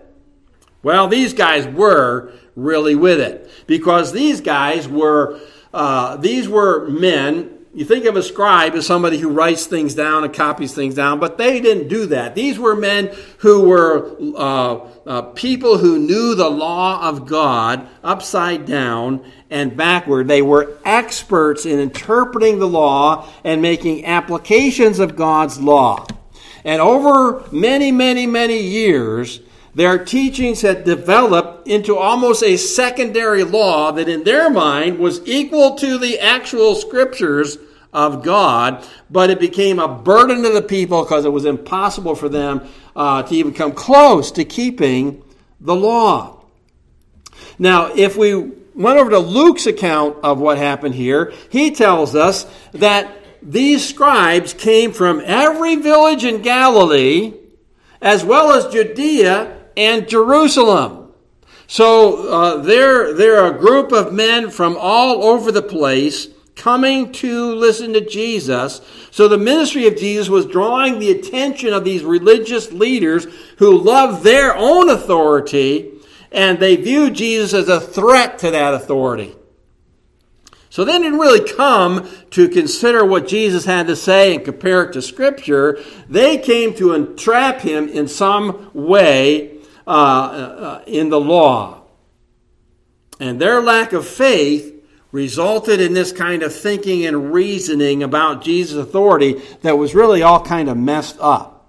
Well, 0.82 1.06
these 1.06 1.34
guys 1.34 1.68
were 1.68 2.32
really 2.56 2.96
with 2.96 3.20
it 3.20 3.48
because 3.68 4.10
these 4.10 4.40
guys 4.40 4.88
were 4.88 5.38
uh, 5.72 6.16
these 6.16 6.48
were 6.48 6.88
men 6.88 7.55
you 7.76 7.84
think 7.84 8.06
of 8.06 8.16
a 8.16 8.22
scribe 8.22 8.74
as 8.74 8.86
somebody 8.86 9.18
who 9.18 9.28
writes 9.28 9.66
things 9.66 9.94
down 9.94 10.24
and 10.24 10.32
copies 10.32 10.72
things 10.74 10.94
down, 10.94 11.20
but 11.20 11.36
they 11.36 11.60
didn't 11.60 11.88
do 11.88 12.06
that. 12.06 12.34
These 12.34 12.58
were 12.58 12.74
men 12.74 13.14
who 13.40 13.68
were 13.68 14.16
uh, 14.34 14.76
uh, 15.06 15.22
people 15.32 15.76
who 15.76 15.98
knew 15.98 16.34
the 16.34 16.48
law 16.48 17.06
of 17.06 17.26
God 17.26 17.86
upside 18.02 18.64
down 18.64 19.30
and 19.50 19.76
backward. 19.76 20.26
They 20.26 20.40
were 20.40 20.78
experts 20.86 21.66
in 21.66 21.78
interpreting 21.78 22.60
the 22.60 22.66
law 22.66 23.28
and 23.44 23.60
making 23.60 24.06
applications 24.06 24.98
of 24.98 25.14
God's 25.14 25.60
law. 25.60 26.06
And 26.64 26.80
over 26.80 27.44
many, 27.52 27.92
many, 27.92 28.26
many 28.26 28.58
years, 28.58 29.40
their 29.74 30.02
teachings 30.02 30.62
had 30.62 30.84
developed 30.84 31.68
into 31.68 31.94
almost 31.94 32.42
a 32.42 32.56
secondary 32.56 33.44
law 33.44 33.92
that 33.92 34.08
in 34.08 34.24
their 34.24 34.48
mind 34.48 34.98
was 34.98 35.20
equal 35.28 35.74
to 35.74 35.98
the 35.98 36.18
actual 36.18 36.74
scriptures 36.74 37.58
of 37.92 38.22
God, 38.22 38.86
but 39.10 39.30
it 39.30 39.40
became 39.40 39.78
a 39.78 39.88
burden 39.88 40.42
to 40.42 40.50
the 40.50 40.62
people 40.62 41.02
because 41.02 41.24
it 41.24 41.32
was 41.32 41.44
impossible 41.44 42.14
for 42.14 42.28
them 42.28 42.66
uh, 42.94 43.22
to 43.22 43.34
even 43.34 43.52
come 43.52 43.72
close 43.72 44.30
to 44.32 44.44
keeping 44.44 45.22
the 45.60 45.74
law. 45.74 46.40
Now, 47.58 47.92
if 47.94 48.16
we 48.16 48.34
went 48.34 48.98
over 48.98 49.10
to 49.10 49.18
Luke's 49.18 49.66
account 49.66 50.18
of 50.22 50.38
what 50.38 50.58
happened 50.58 50.94
here, 50.94 51.32
he 51.48 51.70
tells 51.70 52.14
us 52.14 52.46
that 52.72 53.10
these 53.42 53.86
scribes 53.86 54.52
came 54.52 54.92
from 54.92 55.22
every 55.24 55.76
village 55.76 56.24
in 56.24 56.42
Galilee, 56.42 57.34
as 58.00 58.24
well 58.24 58.52
as 58.52 58.72
Judea 58.72 59.56
and 59.76 60.08
Jerusalem. 60.08 61.12
So 61.66 62.28
uh, 62.28 62.56
they're, 62.58 63.14
they're 63.14 63.46
a 63.46 63.58
group 63.58 63.92
of 63.92 64.12
men 64.12 64.50
from 64.50 64.76
all 64.78 65.24
over 65.24 65.50
the 65.50 65.62
place 65.62 66.28
coming 66.56 67.12
to 67.12 67.54
listen 67.54 67.92
to 67.92 68.00
Jesus. 68.00 68.80
So 69.10 69.28
the 69.28 69.38
ministry 69.38 69.86
of 69.86 69.96
Jesus 69.96 70.28
was 70.28 70.46
drawing 70.46 70.98
the 70.98 71.12
attention 71.12 71.72
of 71.72 71.84
these 71.84 72.02
religious 72.02 72.72
leaders 72.72 73.26
who 73.58 73.78
loved 73.78 74.24
their 74.24 74.56
own 74.56 74.90
authority 74.90 75.92
and 76.32 76.58
they 76.58 76.76
viewed 76.76 77.14
Jesus 77.14 77.54
as 77.54 77.68
a 77.68 77.80
threat 77.80 78.38
to 78.40 78.50
that 78.50 78.74
authority. 78.74 79.34
So 80.68 80.84
they 80.84 80.98
didn't 80.98 81.18
really 81.18 81.50
come 81.50 82.08
to 82.32 82.48
consider 82.48 83.04
what 83.04 83.26
Jesus 83.26 83.64
had 83.64 83.86
to 83.86 83.96
say 83.96 84.34
and 84.34 84.44
compare 84.44 84.82
it 84.82 84.92
to 84.92 85.00
Scripture. 85.00 85.82
They 86.08 86.36
came 86.36 86.74
to 86.74 86.92
entrap 86.92 87.60
him 87.60 87.88
in 87.88 88.08
some 88.08 88.70
way 88.74 89.58
uh, 89.86 89.90
uh, 89.90 90.84
in 90.86 91.08
the 91.08 91.20
law. 91.20 91.84
And 93.18 93.40
their 93.40 93.62
lack 93.62 93.94
of 93.94 94.06
faith 94.06 94.75
resulted 95.16 95.80
in 95.80 95.94
this 95.94 96.12
kind 96.12 96.42
of 96.42 96.54
thinking 96.54 97.06
and 97.06 97.32
reasoning 97.32 98.02
about 98.02 98.44
Jesus' 98.44 98.76
authority 98.76 99.40
that 99.62 99.78
was 99.78 99.94
really 99.94 100.22
all 100.22 100.44
kind 100.44 100.68
of 100.68 100.76
messed 100.76 101.16
up. 101.20 101.66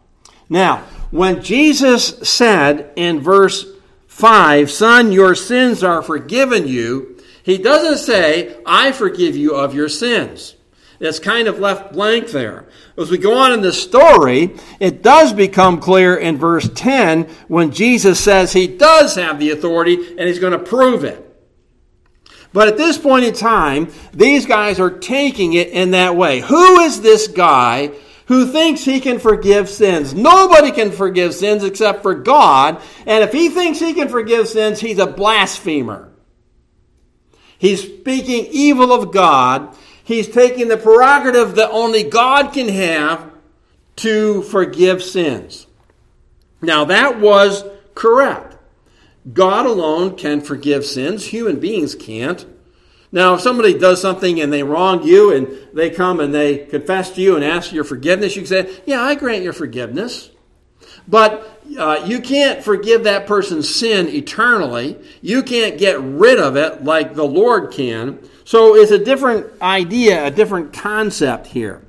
Now, 0.49 0.79
when 1.11 1.41
Jesus 1.41 2.07
said 2.29 2.91
in 2.97 3.21
verse 3.21 3.65
5, 4.07 4.69
Son, 4.69 5.13
your 5.13 5.33
sins 5.33 5.81
are 5.81 6.01
forgiven 6.01 6.67
you, 6.67 7.17
he 7.41 7.57
doesn't 7.57 7.99
say, 7.99 8.57
I 8.65 8.91
forgive 8.91 9.37
you 9.37 9.55
of 9.55 9.73
your 9.73 9.87
sins. 9.87 10.55
It's 10.99 11.19
kind 11.19 11.47
of 11.47 11.59
left 11.59 11.93
blank 11.93 12.27
there. 12.31 12.67
As 12.97 13.09
we 13.09 13.17
go 13.17 13.37
on 13.37 13.53
in 13.53 13.61
the 13.61 13.71
story, 13.71 14.55
it 14.81 15.01
does 15.01 15.31
become 15.31 15.79
clear 15.79 16.17
in 16.17 16.37
verse 16.37 16.69
10 16.75 17.23
when 17.47 17.71
Jesus 17.71 18.19
says 18.19 18.51
he 18.51 18.67
does 18.67 19.15
have 19.15 19.39
the 19.39 19.51
authority 19.51 20.17
and 20.17 20.27
he's 20.27 20.39
going 20.39 20.51
to 20.51 20.59
prove 20.59 21.05
it. 21.05 21.26
But 22.53 22.67
at 22.67 22.77
this 22.77 22.97
point 22.97 23.25
in 23.25 23.33
time, 23.33 23.91
these 24.13 24.45
guys 24.45 24.79
are 24.79 24.89
taking 24.89 25.53
it 25.53 25.69
in 25.69 25.91
that 25.91 26.15
way. 26.15 26.39
Who 26.39 26.79
is 26.79 27.01
this 27.01 27.27
guy 27.27 27.91
who 28.27 28.47
thinks 28.47 28.83
he 28.83 28.99
can 28.99 29.19
forgive 29.19 29.69
sins? 29.69 30.13
Nobody 30.13 30.71
can 30.71 30.91
forgive 30.91 31.33
sins 31.33 31.63
except 31.63 32.01
for 32.01 32.15
God. 32.15 32.81
And 33.05 33.23
if 33.23 33.31
he 33.31 33.49
thinks 33.49 33.79
he 33.79 33.93
can 33.93 34.09
forgive 34.09 34.47
sins, 34.47 34.79
he's 34.79 34.99
a 34.99 35.07
blasphemer. 35.07 36.11
He's 37.59 37.81
speaking 37.81 38.47
evil 38.51 38.93
of 38.93 39.11
God. 39.11 39.75
He's 40.03 40.27
taking 40.27 40.67
the 40.67 40.77
prerogative 40.77 41.55
that 41.55 41.69
only 41.71 42.03
God 42.03 42.53
can 42.53 42.69
have 42.69 43.29
to 43.97 44.43
forgive 44.43 45.03
sins. 45.03 45.67
Now, 46.61 46.85
that 46.85 47.19
was 47.19 47.63
correct. 47.93 48.46
God 49.33 49.65
alone 49.65 50.15
can 50.15 50.41
forgive 50.41 50.85
sins. 50.85 51.25
Human 51.25 51.59
beings 51.59 51.95
can't. 51.95 52.45
Now, 53.11 53.35
if 53.35 53.41
somebody 53.41 53.77
does 53.77 54.01
something 54.01 54.41
and 54.41 54.51
they 54.51 54.63
wrong 54.63 55.03
you 55.03 55.33
and 55.33 55.47
they 55.73 55.89
come 55.89 56.19
and 56.19 56.33
they 56.33 56.65
confess 56.65 57.11
to 57.11 57.21
you 57.21 57.35
and 57.35 57.43
ask 57.43 57.71
your 57.71 57.83
forgiveness, 57.83 58.35
you 58.35 58.41
can 58.41 58.49
say, 58.49 58.81
Yeah, 58.85 59.01
I 59.01 59.15
grant 59.15 59.43
your 59.43 59.53
forgiveness. 59.53 60.29
But 61.07 61.61
uh, 61.77 62.03
you 62.05 62.19
can't 62.19 62.63
forgive 62.63 63.05
that 63.05 63.27
person's 63.27 63.73
sin 63.73 64.07
eternally. 64.09 64.97
You 65.21 65.41
can't 65.41 65.77
get 65.77 65.99
rid 66.01 66.39
of 66.39 66.57
it 66.57 66.83
like 66.83 67.15
the 67.15 67.23
Lord 67.23 67.71
can. 67.71 68.19
So 68.43 68.75
it's 68.75 68.91
a 68.91 69.03
different 69.03 69.61
idea, 69.61 70.25
a 70.25 70.31
different 70.31 70.73
concept 70.73 71.47
here. 71.47 71.81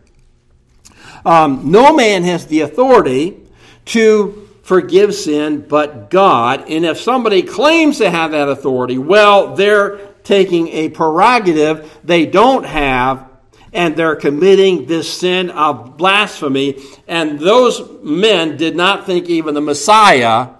Um, 1.25 1.71
no 1.73 1.95
man 1.95 2.23
has 2.25 2.47
the 2.47 2.61
authority 2.61 3.41
to 3.87 4.48
forgive 4.69 5.15
sin 5.15 5.65
but 5.67 6.11
God. 6.11 6.69
And 6.69 6.85
if 6.85 7.01
somebody 7.01 7.43
claims 7.43 7.99
to 7.99 8.11
have 8.11 8.33
that 8.33 8.51
authority, 8.51 8.99
well, 8.99 9.57
they're 9.57 9.97
taking 10.25 10.69
a 10.69 10.91
prerogative 10.91 11.91
they 12.05 12.27
don't 12.27 12.67
have 12.67 13.27
and 13.73 13.97
they're 13.97 14.17
committing 14.17 14.85
this 14.85 15.11
sin 15.11 15.49
of 15.49 15.97
blasphemy. 15.97 16.83
And 17.07 17.41
those 17.41 17.83
men 18.03 18.59
did 18.59 18.77
not 18.77 19.07
think 19.07 19.31
even 19.31 19.55
the 19.55 19.63
Messiah 19.63 20.51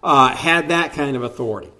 uh, 0.00 0.28
had 0.28 0.68
that 0.68 0.92
kind 0.92 1.16
of 1.16 1.24
authority. 1.24 1.72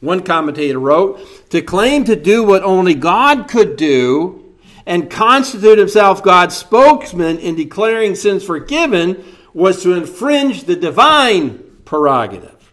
One 0.00 0.22
commentator 0.22 0.78
wrote 0.78 1.20
To 1.50 1.60
claim 1.60 2.04
to 2.04 2.16
do 2.16 2.44
what 2.44 2.62
only 2.62 2.94
God 2.94 3.46
could 3.46 3.76
do 3.76 4.56
and 4.86 5.10
constitute 5.10 5.78
himself 5.78 6.22
God's 6.22 6.56
spokesman 6.56 7.38
in 7.38 7.56
declaring 7.56 8.14
sins 8.14 8.42
forgiven 8.42 9.22
was 9.54 9.82
to 9.84 9.94
infringe 9.94 10.64
the 10.64 10.76
divine 10.76 11.58
prerogative. 11.84 12.72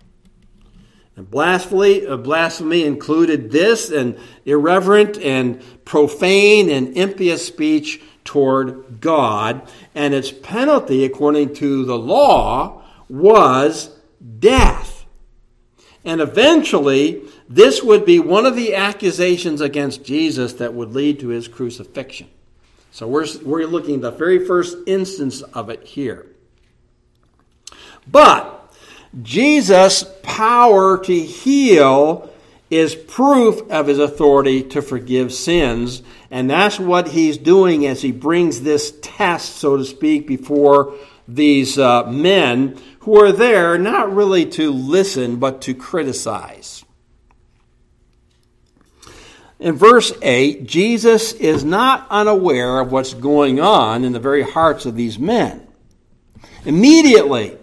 And 1.16 1.30
blasphemy, 1.30 2.08
uh, 2.08 2.18
blasphemy 2.18 2.84
included 2.84 3.52
this 3.52 3.92
and 3.92 4.18
irreverent 4.46 5.20
and 5.20 5.62
profane 5.86 6.70
and 6.70 6.98
impious 6.98 7.46
speech 7.46 8.02
toward 8.24 9.00
God. 9.00 9.62
And 9.94 10.14
its 10.14 10.32
penalty, 10.32 11.06
according 11.06 11.54
to 11.56 11.86
the 11.86 11.98
law, 11.98 12.84
was 13.08 13.96
death. 14.40 15.06
And 16.04 16.22
eventually, 16.22 17.22
this 17.48 17.84
would 17.84 18.06
be 18.06 18.18
one 18.18 18.48
of 18.48 18.56
the 18.56 18.74
accusations 18.74 19.62
against 19.62 20.04
Jesus 20.04 20.54
that 20.54 20.74
would 20.74 20.94
lead 20.94 21.20
to 21.20 21.28
his 21.28 21.48
crucifixion. 21.48 22.30
So 22.92 23.08
we're, 23.08 23.28
we're 23.44 23.68
looking 23.68 23.96
at 23.96 24.02
the 24.02 24.12
very 24.12 24.46
first 24.46 24.78
instance 24.88 25.42
of 25.42 25.70
it 25.70 25.84
here. 25.84 26.31
But 28.08 28.74
Jesus' 29.22 30.06
power 30.24 30.98
to 31.04 31.20
heal 31.20 32.32
is 32.70 32.96
proof 32.96 33.70
of 33.70 33.88
his 33.88 34.00
authority 34.00 34.64
to 34.64 34.82
forgive 34.82 35.34
sins. 35.34 36.02
And 36.32 36.50
that's 36.50 36.80
what 36.80 37.10
he's 37.10 37.38
doing 37.38 37.86
as 37.86 38.02
he 38.02 38.14
brings 38.14 38.62
this 38.62 38.98
test, 39.02 39.58
so 39.58 39.76
to 39.76 39.84
speak, 39.84 40.26
before 40.26 40.96
these 41.28 41.78
uh, 41.78 42.04
men 42.10 42.80
who 43.02 43.22
are 43.22 43.34
there 43.34 43.78
not 43.78 44.16
really 44.16 44.46
to 44.46 44.72
listen, 44.72 45.38
but 45.38 45.62
to 45.64 45.74
criticize. 45.74 46.86
In 49.60 49.76
verse 49.76 50.14
8, 50.22 50.66
Jesus 50.66 51.34
is 51.34 51.64
not 51.64 52.08
unaware 52.10 52.80
of 52.80 52.92
what's 52.92 53.14
going 53.14 53.60
on 53.60 54.04
in 54.04 54.14
the 54.14 54.20
very 54.20 54.42
hearts 54.42 54.86
of 54.86 54.96
these 54.96 55.20
men. 55.20 55.68
Immediately, 56.66 57.58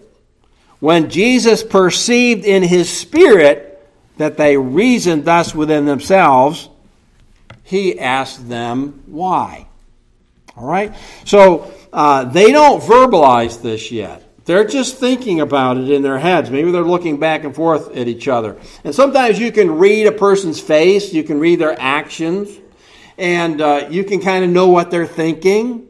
when 0.81 1.11
Jesus 1.11 1.63
perceived 1.63 2.45
in 2.45 2.63
his 2.63 2.89
spirit 2.89 3.87
that 4.17 4.37
they 4.37 4.57
reasoned 4.57 5.25
thus 5.25 5.55
within 5.55 5.87
themselves, 5.87 6.69
he 7.65 7.99
asked 7.99 8.49
them 8.49 9.03
why. 9.07 9.67
All 10.57 10.67
right? 10.67 10.95
So 11.25 11.73
uh, 11.93 12.25
they 12.25 12.53
don't 12.53 12.83
verbalize 12.83 13.61
this 13.63 13.91
yet. 13.91 14.25
They're 14.45 14.67
just 14.67 14.97
thinking 14.97 15.41
about 15.41 15.77
it 15.77 15.91
in 15.91 16.01
their 16.01 16.19
heads. 16.19 16.51
Maybe 16.51 16.71
they're 16.71 16.83
looking 16.83 17.19
back 17.19 17.45
and 17.45 17.55
forth 17.55 17.95
at 17.95 18.09
each 18.09 18.29
other. 18.29 18.57
And 18.83 18.95
sometimes 18.95 19.39
you 19.39 19.53
can 19.53 19.79
read 19.79 20.07
a 20.07 20.13
person's 20.13 20.59
face, 20.59 21.13
you 21.13 21.23
can 21.23 21.39
read 21.39 21.59
their 21.59 21.77
actions, 21.79 22.49
and 23.19 23.61
uh, 23.61 23.89
you 23.91 24.05
can 24.05 24.21
kind 24.21 24.45
of 24.45 24.51
know 24.51 24.69
what 24.69 24.91
they're 24.91 25.07
thinking. 25.07 25.88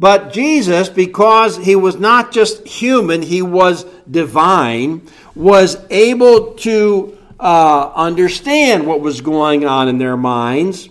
But 0.00 0.32
Jesus, 0.32 0.88
because 0.88 1.58
he 1.58 1.76
was 1.76 1.96
not 1.96 2.32
just 2.32 2.66
human, 2.66 3.20
he 3.20 3.42
was 3.42 3.84
divine, 4.10 5.06
was 5.34 5.76
able 5.90 6.54
to 6.54 7.18
uh, 7.38 7.92
understand 7.94 8.86
what 8.86 9.02
was 9.02 9.20
going 9.20 9.66
on 9.66 9.88
in 9.88 9.98
their 9.98 10.16
minds. 10.16 10.88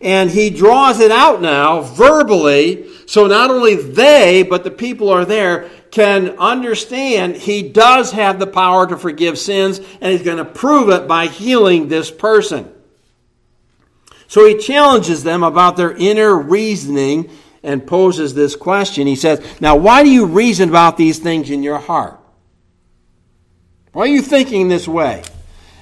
And 0.00 0.28
he 0.28 0.50
draws 0.50 0.98
it 0.98 1.12
out 1.12 1.40
now 1.40 1.82
verbally, 1.82 2.88
so 3.06 3.28
not 3.28 3.50
only 3.50 3.76
they, 3.76 4.42
but 4.42 4.64
the 4.64 4.72
people 4.72 5.08
are 5.08 5.24
there 5.24 5.70
can 5.92 6.30
understand 6.30 7.36
he 7.36 7.62
does 7.62 8.10
have 8.10 8.40
the 8.40 8.46
power 8.46 8.88
to 8.88 8.96
forgive 8.96 9.38
sins, 9.38 9.78
and 10.00 10.12
he's 10.12 10.22
going 10.22 10.36
to 10.38 10.44
prove 10.44 10.88
it 10.88 11.06
by 11.06 11.28
healing 11.28 11.86
this 11.86 12.10
person. 12.10 12.72
So 14.26 14.44
he 14.44 14.58
challenges 14.58 15.22
them 15.22 15.44
about 15.44 15.76
their 15.76 15.92
inner 15.92 16.36
reasoning 16.36 17.30
and 17.66 17.84
poses 17.84 18.32
this 18.32 18.54
question. 18.54 19.06
He 19.06 19.16
says, 19.16 19.44
Now, 19.60 19.76
why 19.76 20.04
do 20.04 20.10
you 20.10 20.24
reason 20.24 20.68
about 20.68 20.96
these 20.96 21.18
things 21.18 21.50
in 21.50 21.62
your 21.62 21.78
heart? 21.78 22.18
Why 23.92 24.02
are 24.02 24.06
you 24.06 24.22
thinking 24.22 24.68
this 24.68 24.86
way? 24.86 25.24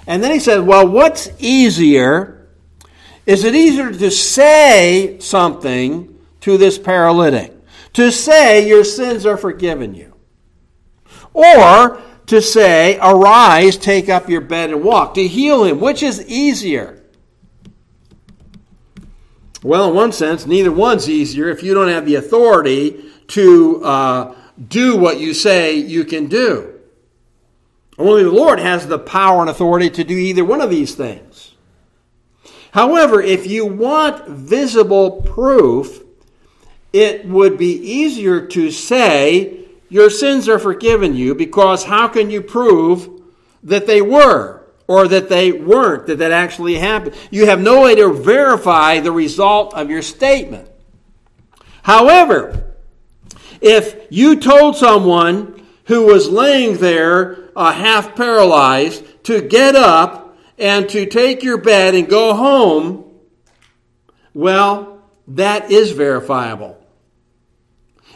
And 0.06 0.22
then 0.22 0.32
he 0.32 0.40
says, 0.40 0.62
Well, 0.62 0.88
what's 0.88 1.28
easier? 1.38 2.48
Is 3.26 3.44
it 3.44 3.54
easier 3.54 3.92
to 3.92 4.10
say 4.10 5.18
something 5.20 6.18
to 6.40 6.56
this 6.58 6.78
paralytic? 6.78 7.52
To 7.94 8.10
say 8.10 8.66
your 8.66 8.84
sins 8.84 9.24
are 9.26 9.36
forgiven 9.36 9.94
you? 9.94 10.14
Or 11.34 12.00
to 12.26 12.40
say, 12.40 12.98
Arise, 13.00 13.76
take 13.76 14.08
up 14.08 14.30
your 14.30 14.40
bed 14.40 14.70
and 14.70 14.82
walk? 14.82 15.14
To 15.14 15.28
heal 15.28 15.64
him? 15.64 15.80
Which 15.80 16.02
is 16.02 16.26
easier? 16.26 17.03
Well, 19.64 19.88
in 19.88 19.96
one 19.96 20.12
sense, 20.12 20.46
neither 20.46 20.70
one's 20.70 21.08
easier 21.08 21.48
if 21.48 21.62
you 21.62 21.72
don't 21.72 21.88
have 21.88 22.04
the 22.04 22.16
authority 22.16 23.02
to 23.28 23.82
uh, 23.82 24.34
do 24.68 24.94
what 24.94 25.18
you 25.18 25.32
say 25.32 25.74
you 25.76 26.04
can 26.04 26.26
do. 26.26 26.78
Only 27.96 28.24
the 28.24 28.30
Lord 28.30 28.58
has 28.58 28.86
the 28.86 28.98
power 28.98 29.40
and 29.40 29.48
authority 29.48 29.88
to 29.88 30.04
do 30.04 30.14
either 30.14 30.44
one 30.44 30.60
of 30.60 30.68
these 30.68 30.94
things. 30.94 31.54
However, 32.72 33.22
if 33.22 33.46
you 33.46 33.64
want 33.64 34.28
visible 34.28 35.22
proof, 35.22 36.02
it 36.92 37.26
would 37.26 37.56
be 37.56 37.72
easier 37.72 38.46
to 38.48 38.70
say, 38.70 39.64
Your 39.88 40.10
sins 40.10 40.46
are 40.46 40.58
forgiven 40.58 41.16
you, 41.16 41.34
because 41.34 41.84
how 41.84 42.08
can 42.08 42.28
you 42.28 42.42
prove 42.42 43.08
that 43.62 43.86
they 43.86 44.02
were? 44.02 44.63
Or 44.86 45.08
that 45.08 45.30
they 45.30 45.50
weren't, 45.50 46.06
that 46.08 46.18
that 46.18 46.30
actually 46.30 46.74
happened. 46.74 47.14
You 47.30 47.46
have 47.46 47.60
no 47.60 47.82
way 47.82 47.94
to 47.94 48.12
verify 48.12 49.00
the 49.00 49.12
result 49.12 49.72
of 49.72 49.88
your 49.90 50.02
statement. 50.02 50.68
However, 51.82 52.74
if 53.60 54.06
you 54.10 54.36
told 54.36 54.76
someone 54.76 55.66
who 55.86 56.06
was 56.06 56.28
laying 56.28 56.76
there 56.76 57.50
uh, 57.56 57.72
half 57.72 58.14
paralyzed 58.14 59.04
to 59.24 59.40
get 59.40 59.74
up 59.74 60.36
and 60.58 60.88
to 60.90 61.06
take 61.06 61.42
your 61.42 61.58
bed 61.58 61.94
and 61.94 62.08
go 62.08 62.34
home, 62.34 63.04
well, 64.34 65.02
that 65.28 65.70
is 65.70 65.92
verifiable. 65.92 66.78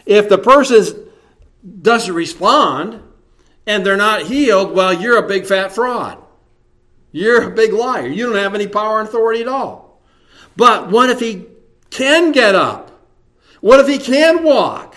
If 0.04 0.28
the 0.28 0.38
person 0.38 1.08
doesn't 1.82 2.14
respond 2.14 3.02
and 3.66 3.84
they're 3.84 3.96
not 3.96 4.22
healed, 4.22 4.72
well, 4.72 4.92
you're 4.92 5.18
a 5.18 5.28
big 5.28 5.46
fat 5.46 5.72
fraud. 5.72 6.22
You're 7.12 7.50
a 7.50 7.54
big 7.54 7.72
liar. 7.72 8.06
You 8.06 8.26
don't 8.26 8.36
have 8.36 8.54
any 8.54 8.66
power 8.66 9.00
and 9.00 9.08
authority 9.08 9.40
at 9.40 9.48
all. 9.48 10.00
But 10.56 10.90
what 10.90 11.10
if 11.10 11.20
he 11.20 11.46
can 11.90 12.32
get 12.32 12.54
up? 12.54 12.90
What 13.60 13.80
if 13.80 13.88
he 13.88 13.98
can 13.98 14.42
walk? 14.44 14.96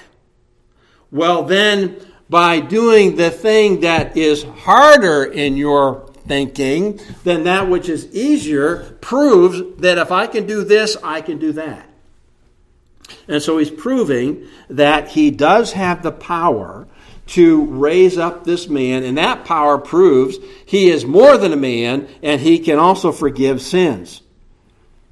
Well, 1.12 1.44
then 1.44 1.98
by 2.30 2.60
doing 2.60 3.16
the 3.16 3.30
thing 3.30 3.82
that 3.82 4.16
is 4.16 4.44
harder 4.44 5.26
in 5.26 5.58
your 5.58 6.12
thinking 6.28 7.00
than 7.24 7.44
that 7.44 7.70
which 7.70 7.90
is 7.90 8.14
easier 8.14 8.98
proves 9.02 9.62
that 9.82 9.98
if 9.98 10.12
I 10.12 10.28
can 10.28 10.46
do 10.46 10.64
this, 10.64 10.96
I 11.04 11.22
can 11.22 11.40
do 11.40 11.52
that. 11.54 11.90
And 13.28 13.42
so 13.42 13.58
he's 13.58 13.70
proving 13.70 14.48
that 14.70 15.10
he 15.10 15.32
does 15.32 15.74
have 15.74 16.04
the 16.04 16.12
power 16.12 16.88
to 17.32 17.66
raise 17.66 18.18
up 18.18 18.44
this 18.44 18.68
man, 18.68 19.04
and 19.04 19.18
that 19.18 19.46
power 19.46 19.78
proves 19.78 20.38
he 20.66 20.90
is 20.90 21.06
more 21.06 21.38
than 21.38 21.54
a 21.54 21.58
man 21.58 22.08
and 22.22 22.42
he 22.42 22.60
can 22.60 22.78
also 22.78 23.12
forgive 23.12 23.62
sins. 23.62 24.22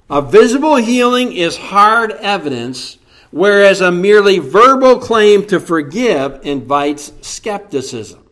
A 0.09 0.21
visible 0.21 0.75
healing 0.75 1.31
is 1.31 1.55
hard 1.55 2.11
evidence 2.11 2.97
whereas 3.31 3.79
a 3.79 3.91
merely 3.91 4.39
verbal 4.39 4.99
claim 4.99 5.45
to 5.47 5.59
forgive 5.59 6.39
invites 6.43 7.13
skepticism. 7.21 8.25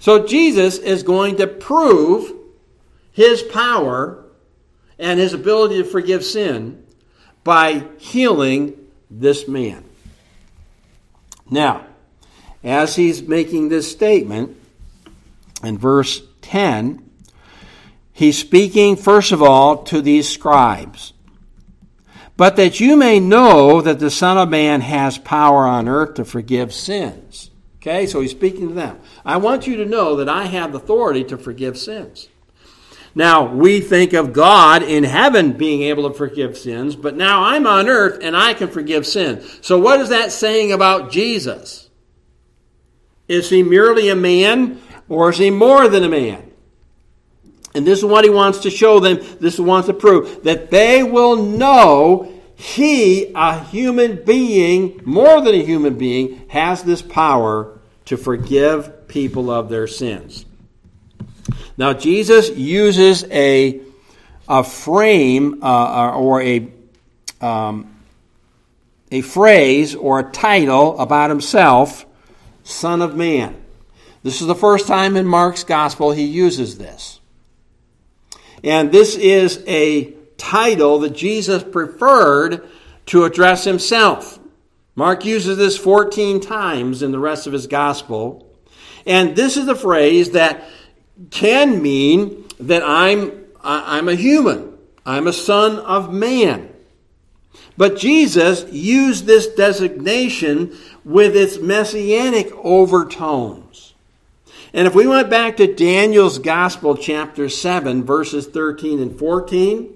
So 0.00 0.26
Jesus 0.26 0.78
is 0.78 1.02
going 1.02 1.36
to 1.36 1.46
prove 1.46 2.32
his 3.12 3.42
power 3.42 4.24
and 4.98 5.18
his 5.18 5.34
ability 5.34 5.78
to 5.78 5.84
forgive 5.84 6.24
sin 6.24 6.84
by 7.44 7.84
healing 7.98 8.74
this 9.10 9.48
man. 9.48 9.84
Now, 11.50 11.86
as 12.62 12.96
he's 12.96 13.22
making 13.22 13.68
this 13.68 13.90
statement 13.90 14.56
in 15.62 15.78
verse 15.78 16.22
10, 16.42 17.08
he's 18.12 18.38
speaking, 18.38 18.96
first 18.96 19.32
of 19.32 19.42
all, 19.42 19.82
to 19.84 20.00
these 20.00 20.28
scribes 20.28 21.12
but 22.38 22.54
that 22.54 22.78
you 22.78 22.96
may 22.96 23.18
know 23.18 23.82
that 23.82 23.98
the 23.98 24.12
Son 24.12 24.38
of 24.38 24.48
Man 24.48 24.80
has 24.80 25.18
power 25.18 25.66
on 25.66 25.88
earth 25.88 26.14
to 26.14 26.24
forgive 26.24 26.72
sins. 26.72 27.50
Okay, 27.78 28.06
so 28.06 28.20
he's 28.20 28.30
speaking 28.30 28.68
to 28.68 28.74
them. 28.74 29.00
I 29.24 29.38
want 29.38 29.66
you 29.66 29.76
to 29.78 29.84
know 29.84 30.14
that 30.16 30.28
I 30.28 30.44
have 30.44 30.72
authority 30.72 31.24
to 31.24 31.36
forgive 31.36 31.76
sins. 31.76 32.28
Now, 33.12 33.52
we 33.52 33.80
think 33.80 34.12
of 34.12 34.32
God 34.32 34.84
in 34.84 35.02
heaven 35.02 35.52
being 35.54 35.82
able 35.82 36.08
to 36.08 36.16
forgive 36.16 36.56
sins, 36.56 36.94
but 36.94 37.16
now 37.16 37.42
I'm 37.42 37.66
on 37.66 37.88
earth 37.88 38.20
and 38.22 38.36
I 38.36 38.54
can 38.54 38.68
forgive 38.68 39.04
sin. 39.04 39.42
So, 39.60 39.76
what 39.80 39.98
is 39.98 40.10
that 40.10 40.30
saying 40.30 40.70
about 40.70 41.10
Jesus? 41.10 41.87
Is 43.28 43.50
he 43.50 43.62
merely 43.62 44.08
a 44.08 44.16
man 44.16 44.80
or 45.08 45.30
is 45.30 45.38
he 45.38 45.50
more 45.50 45.88
than 45.88 46.02
a 46.02 46.08
man? 46.08 46.50
And 47.74 47.86
this 47.86 47.98
is 47.98 48.04
what 48.04 48.24
he 48.24 48.30
wants 48.30 48.60
to 48.60 48.70
show 48.70 48.98
them. 48.98 49.18
This 49.40 49.54
is 49.54 49.60
wants 49.60 49.86
to 49.86 49.94
prove 49.94 50.42
that 50.44 50.70
they 50.70 51.02
will 51.02 51.36
know 51.36 52.32
he, 52.56 53.30
a 53.36 53.62
human 53.64 54.24
being, 54.24 55.00
more 55.04 55.40
than 55.40 55.54
a 55.54 55.62
human 55.62 55.96
being, 55.96 56.48
has 56.48 56.82
this 56.82 57.02
power 57.02 57.78
to 58.06 58.16
forgive 58.16 59.06
people 59.06 59.48
of 59.48 59.68
their 59.68 59.86
sins. 59.86 60.44
Now, 61.76 61.92
Jesus 61.92 62.50
uses 62.50 63.22
a, 63.30 63.80
a 64.48 64.64
frame 64.64 65.62
uh, 65.62 66.16
or 66.16 66.42
a, 66.42 66.68
um, 67.40 67.94
a 69.12 69.20
phrase 69.20 69.94
or 69.94 70.18
a 70.18 70.24
title 70.24 70.98
about 70.98 71.30
himself, 71.30 72.06
Son 72.68 73.00
of 73.00 73.16
Man. 73.16 73.56
This 74.22 74.42
is 74.42 74.46
the 74.46 74.54
first 74.54 74.86
time 74.86 75.16
in 75.16 75.26
Mark's 75.26 75.64
gospel 75.64 76.12
he 76.12 76.24
uses 76.24 76.76
this. 76.76 77.18
And 78.62 78.92
this 78.92 79.16
is 79.16 79.64
a 79.66 80.12
title 80.36 80.98
that 81.00 81.14
Jesus 81.14 81.64
preferred 81.64 82.68
to 83.06 83.24
address 83.24 83.64
himself. 83.64 84.38
Mark 84.94 85.24
uses 85.24 85.56
this 85.56 85.78
14 85.78 86.40
times 86.40 87.02
in 87.02 87.10
the 87.10 87.18
rest 87.18 87.46
of 87.46 87.54
his 87.54 87.66
gospel. 87.66 88.46
And 89.06 89.34
this 89.34 89.56
is 89.56 89.64
the 89.64 89.74
phrase 89.74 90.32
that 90.32 90.68
can 91.30 91.80
mean 91.80 92.44
that 92.60 92.82
I'm, 92.84 93.46
I'm 93.64 94.10
a 94.10 94.14
human, 94.14 94.76
I'm 95.06 95.26
a 95.26 95.32
son 95.32 95.78
of 95.78 96.12
man. 96.12 96.67
But 97.78 97.96
Jesus 97.96 98.66
used 98.72 99.24
this 99.24 99.46
designation 99.46 100.76
with 101.04 101.36
its 101.36 101.58
messianic 101.60 102.52
overtones. 102.56 103.94
And 104.74 104.88
if 104.88 104.96
we 104.96 105.06
went 105.06 105.30
back 105.30 105.56
to 105.56 105.72
Daniel's 105.72 106.40
Gospel, 106.40 106.96
chapter 106.96 107.48
7, 107.48 108.02
verses 108.02 108.48
13 108.48 109.00
and 109.00 109.16
14, 109.16 109.94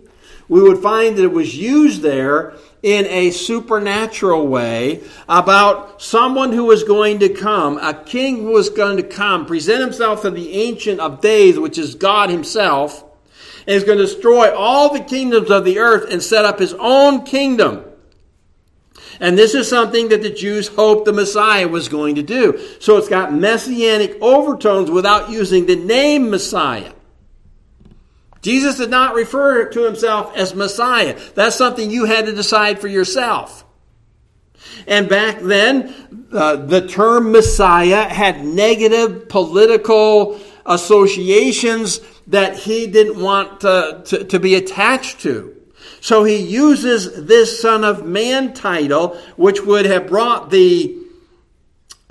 we 0.48 0.62
would 0.62 0.78
find 0.78 1.16
that 1.16 1.24
it 1.24 1.32
was 1.32 1.56
used 1.56 2.02
there 2.02 2.54
in 2.84 3.04
a 3.06 3.32
supernatural 3.32 4.46
way 4.46 5.02
about 5.28 6.00
someone 6.00 6.52
who 6.52 6.64
was 6.64 6.84
going 6.84 7.18
to 7.18 7.28
come, 7.28 7.78
a 7.78 7.94
king 7.94 8.42
who 8.42 8.50
was 8.50 8.70
going 8.70 8.96
to 8.96 9.02
come, 9.02 9.44
present 9.44 9.80
himself 9.80 10.22
to 10.22 10.30
the 10.30 10.52
Ancient 10.52 11.00
of 11.00 11.20
Days, 11.20 11.58
which 11.58 11.78
is 11.78 11.96
God 11.96 12.30
Himself, 12.30 13.04
and 13.66 13.76
is 13.76 13.84
going 13.84 13.98
to 13.98 14.04
destroy 14.04 14.54
all 14.54 14.92
the 14.92 15.00
kingdoms 15.00 15.50
of 15.50 15.64
the 15.64 15.78
earth 15.78 16.10
and 16.10 16.22
set 16.22 16.44
up 16.44 16.58
His 16.58 16.74
own 16.74 17.24
kingdom. 17.24 17.84
And 19.20 19.38
this 19.38 19.54
is 19.54 19.68
something 19.68 20.08
that 20.08 20.22
the 20.22 20.30
Jews 20.30 20.68
hoped 20.68 21.04
the 21.04 21.12
Messiah 21.12 21.68
was 21.68 21.88
going 21.88 22.16
to 22.16 22.22
do. 22.22 22.58
So 22.80 22.96
it's 22.96 23.08
got 23.08 23.32
messianic 23.32 24.20
overtones 24.20 24.90
without 24.90 25.30
using 25.30 25.66
the 25.66 25.76
name 25.76 26.30
Messiah. 26.30 26.92
Jesus 28.40 28.78
did 28.78 28.90
not 28.90 29.14
refer 29.14 29.66
to 29.66 29.84
himself 29.84 30.36
as 30.36 30.54
Messiah. 30.54 31.18
That's 31.34 31.54
something 31.54 31.90
you 31.90 32.06
had 32.06 32.26
to 32.26 32.32
decide 32.32 32.80
for 32.80 32.88
yourself. 32.88 33.64
And 34.86 35.08
back 35.08 35.38
then, 35.40 36.26
uh, 36.32 36.56
the 36.56 36.88
term 36.88 37.30
Messiah 37.30 38.08
had 38.08 38.44
negative 38.44 39.28
political 39.28 40.40
associations 40.66 42.00
that 42.26 42.56
he 42.56 42.86
didn't 42.86 43.20
want 43.20 43.60
to, 43.60 44.02
to, 44.06 44.24
to 44.24 44.40
be 44.40 44.54
attached 44.54 45.20
to. 45.20 45.56
So 46.00 46.24
he 46.24 46.36
uses 46.36 47.26
this 47.26 47.60
Son 47.60 47.84
of 47.84 48.04
Man 48.04 48.54
title, 48.54 49.16
which 49.36 49.60
would 49.62 49.86
have 49.86 50.08
brought 50.08 50.50
the 50.50 50.98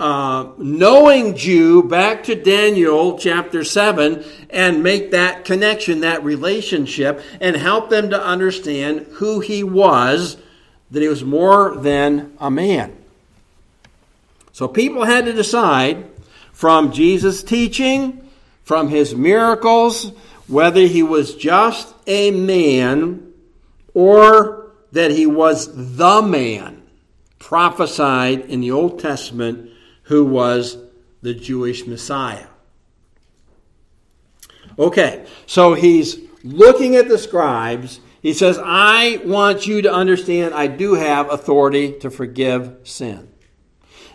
uh, 0.02 0.50
knowing 0.58 1.36
Jew 1.36 1.84
back 1.84 2.24
to 2.24 2.34
Daniel 2.34 3.18
chapter 3.18 3.62
7 3.62 4.24
and 4.50 4.82
make 4.82 5.12
that 5.12 5.44
connection, 5.44 6.00
that 6.00 6.24
relationship, 6.24 7.22
and 7.40 7.54
help 7.54 7.88
them 7.88 8.10
to 8.10 8.20
understand 8.20 9.06
who 9.12 9.38
he 9.38 9.62
was, 9.62 10.38
that 10.90 11.02
he 11.02 11.08
was 11.08 11.22
more 11.22 11.76
than 11.76 12.32
a 12.40 12.50
man. 12.50 12.96
So 14.52 14.66
people 14.66 15.04
had 15.04 15.26
to 15.26 15.32
decide 15.32 16.10
from 16.52 16.92
Jesus' 16.92 17.42
teaching, 17.42 18.28
from 18.64 18.88
his 18.88 19.14
miracles, 19.14 20.12
whether 20.46 20.82
he 20.82 21.02
was 21.02 21.34
just 21.34 21.94
a 22.06 22.30
man 22.30 23.32
or 23.94 24.72
that 24.92 25.10
he 25.10 25.26
was 25.26 25.96
the 25.96 26.22
man 26.22 26.82
prophesied 27.38 28.40
in 28.42 28.60
the 28.60 28.70
Old 28.70 28.98
Testament 29.00 29.70
who 30.04 30.24
was 30.24 30.78
the 31.22 31.34
Jewish 31.34 31.86
Messiah. 31.86 32.46
Okay, 34.78 35.26
so 35.46 35.74
he's 35.74 36.18
looking 36.42 36.96
at 36.96 37.08
the 37.08 37.18
scribes, 37.18 38.00
He 38.20 38.32
says, 38.32 38.58
I 38.62 39.20
want 39.24 39.66
you 39.66 39.82
to 39.82 39.92
understand 39.92 40.54
I 40.54 40.68
do 40.68 40.94
have 40.94 41.30
authority 41.30 41.98
to 42.00 42.10
forgive 42.10 42.76
sin. 42.84 43.28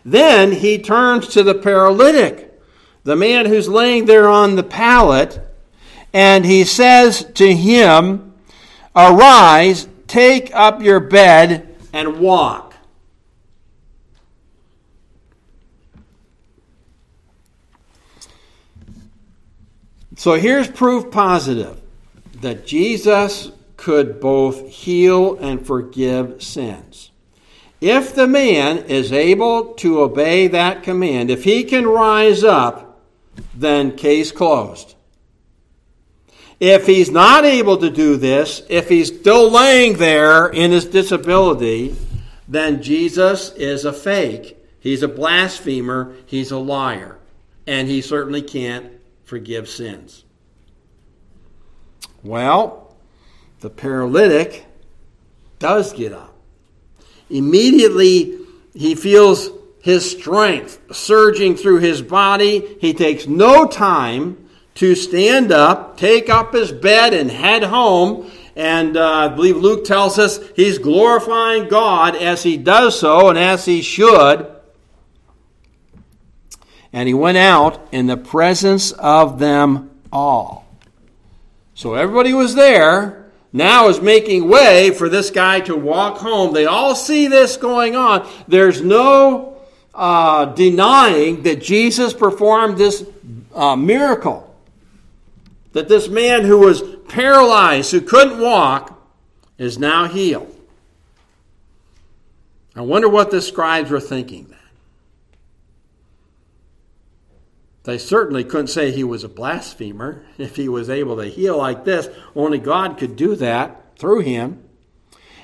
Then 0.06 0.54
he 0.54 0.78
turns 0.78 1.28
to 1.30 1.44
the 1.44 1.56
paralytic, 1.56 2.47
the 3.08 3.16
man 3.16 3.46
who's 3.46 3.70
laying 3.70 4.04
there 4.04 4.28
on 4.28 4.58
the 4.58 4.64
pallet, 4.64 5.40
and 6.12 6.46
he 6.46 6.66
says 6.66 7.24
to 7.36 7.56
him, 7.56 8.34
Arise, 8.94 9.88
take 10.08 10.54
up 10.54 10.82
your 10.82 11.00
bed, 11.00 11.74
and 11.94 12.20
walk. 12.20 12.76
So 20.18 20.34
here's 20.34 20.68
proof 20.68 21.10
positive 21.10 21.80
that 22.42 22.68
Jesus 22.68 23.54
could 23.78 24.20
both 24.20 24.68
heal 24.68 25.38
and 25.38 25.66
forgive 25.66 26.44
sins. 26.44 27.12
If 27.80 28.14
the 28.14 28.28
man 28.28 28.80
is 28.80 29.14
able 29.14 29.76
to 29.76 30.02
obey 30.02 30.48
that 30.48 30.84
command, 30.84 31.32
if 31.32 31.46
he 31.46 31.64
can 31.64 31.88
rise 31.88 32.44
up, 32.44 32.87
then 33.56 33.96
case 33.96 34.32
closed. 34.32 34.96
If 36.60 36.88
he's 36.88 37.12
not 37.12 37.46
able 37.46 37.78
to 37.78 37.90
do 37.90 38.18
this, 38.18 38.64
if 38.68 38.90
he's 38.90 39.08
still 39.08 39.52
laying 39.52 39.98
there 39.98 40.48
in 40.48 40.72
his 40.72 40.86
disability, 40.86 41.96
then 42.48 42.82
Jesus 42.82 43.52
is 43.52 43.86
a 43.86 43.94
fake. 43.94 44.58
He's 44.80 45.04
a 45.04 45.08
blasphemer. 45.08 46.16
He's 46.26 46.52
a 46.52 46.58
liar. 46.58 47.20
And 47.68 47.88
he 47.88 48.02
certainly 48.02 48.42
can't 48.42 48.92
forgive 49.24 49.70
sins. 49.70 50.24
Well, 52.24 52.96
the 53.60 53.70
paralytic 53.70 54.66
does 55.60 55.94
get 55.94 56.14
up. 56.14 56.36
Immediately, 57.30 58.40
he 58.74 58.96
feels 58.96 59.50
his 59.88 60.12
strength 60.12 60.94
surging 60.94 61.56
through 61.56 61.80
his 61.80 62.02
body. 62.02 62.76
He 62.82 62.94
takes 62.94 63.26
no 63.26 63.66
time 63.66 64.50
to 64.76 64.96
stand 64.96 65.54
up, 65.54 65.96
take 65.96 66.30
up 66.30 66.54
his 66.54 66.74
bed, 66.74 67.14
and 67.14 67.32
head 67.32 67.64
home. 67.64 68.30
And 68.58 68.98
uh, 68.98 69.10
I 69.10 69.28
believe 69.30 69.56
Luke 69.56 69.86
tells 69.86 70.20
us 70.20 70.42
he's 70.58 70.78
glorifying 70.78 71.70
God 71.70 72.18
as 72.18 72.44
he 72.44 72.58
does 72.58 73.00
so 73.00 73.30
and 73.30 73.40
as 73.40 73.64
he 73.64 73.82
should. 73.82 74.54
And 76.92 77.08
he 77.08 77.14
went 77.14 77.38
out 77.38 77.88
in 77.94 78.08
the 78.08 78.18
presence 78.18 78.92
of 78.92 79.40
them 79.40 79.90
all. 80.12 80.68
So 81.76 81.94
everybody 81.94 82.34
was 82.34 82.56
there, 82.56 83.32
now 83.54 83.88
is 83.88 84.02
making 84.02 84.50
way 84.50 84.92
for 84.92 85.08
this 85.08 85.32
guy 85.32 85.62
to 85.62 85.78
walk 85.78 86.18
home. 86.18 86.54
They 86.54 86.66
all 86.66 86.94
see 86.94 87.28
this 87.28 87.56
going 87.56 87.96
on. 87.96 88.28
There's 88.50 88.82
no 88.82 89.57
uh, 89.98 90.46
denying 90.46 91.42
that 91.44 91.62
Jesus 91.62 92.14
performed 92.14 92.78
this 92.78 93.04
uh, 93.54 93.76
miracle. 93.76 94.56
That 95.74 95.90
this 95.90 96.08
man 96.08 96.46
who 96.46 96.60
was 96.60 96.84
paralyzed, 97.10 97.92
who 97.92 98.02
couldn't 98.02 98.40
walk, 98.40 98.94
is 99.58 99.78
now 99.78 100.08
healed. 100.08 100.54
I 102.76 102.82
wonder 102.82 103.10
what 103.10 103.32
the 103.32 103.42
scribes 103.42 103.90
were 103.90 104.00
thinking 104.00 104.46
then. 104.50 104.58
They 107.84 107.98
certainly 107.98 108.44
couldn't 108.44 108.68
say 108.68 108.92
he 108.92 109.04
was 109.04 109.24
a 109.24 109.30
blasphemer 109.30 110.24
if 110.38 110.58
he 110.58 110.70
was 110.70 110.90
able 110.90 111.18
to 111.18 111.26
heal 111.26 111.58
like 111.58 111.86
this. 111.86 112.08
Only 112.36 112.60
God 112.60 112.98
could 112.98 113.16
do 113.16 113.36
that 113.38 113.98
through 113.98 114.20
him. 114.20 114.67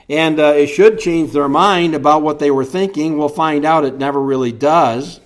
And 0.10 0.40
uh, 0.40 0.54
it 0.56 0.68
should 0.68 1.00
change 1.00 1.32
their 1.32 1.48
mind 1.48 1.96
about 1.96 2.22
what 2.22 2.40
they 2.40 2.52
were 2.52 2.66
thinking. 2.66 3.18
We'll 3.18 3.30
find 3.30 3.66
out 3.66 3.86
it 3.86 3.98
never 3.98 4.22
really 4.22 4.52
does. 4.52 5.20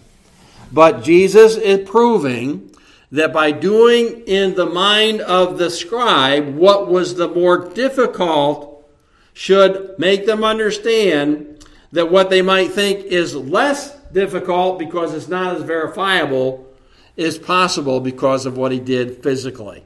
But 0.71 1.03
Jesus 1.03 1.55
is 1.55 1.89
proving 1.89 2.71
that 3.11 3.33
by 3.33 3.51
doing 3.51 4.23
in 4.27 4.55
the 4.55 4.65
mind 4.65 5.21
of 5.21 5.57
the 5.57 5.69
scribe 5.69 6.55
what 6.55 6.89
was 6.89 7.15
the 7.15 7.27
more 7.27 7.69
difficult 7.69 8.89
should 9.33 9.97
make 9.97 10.25
them 10.25 10.43
understand 10.43 11.65
that 11.91 12.11
what 12.11 12.29
they 12.29 12.41
might 12.41 12.71
think 12.71 13.05
is 13.05 13.35
less 13.35 13.95
difficult 14.11 14.77
because 14.77 15.13
it's 15.13 15.27
not 15.27 15.55
as 15.55 15.63
verifiable 15.63 16.67
is 17.15 17.37
possible 17.37 17.99
because 17.99 18.45
of 18.45 18.57
what 18.57 18.71
he 18.71 18.79
did 18.79 19.23
physically. 19.23 19.83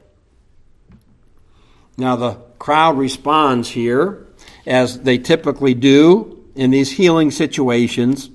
Now, 1.97 2.15
the 2.15 2.33
crowd 2.57 2.97
responds 2.97 3.69
here, 3.69 4.27
as 4.65 5.01
they 5.01 5.17
typically 5.17 5.73
do 5.73 6.45
in 6.55 6.71
these 6.71 6.91
healing 6.91 7.31
situations, 7.31 8.29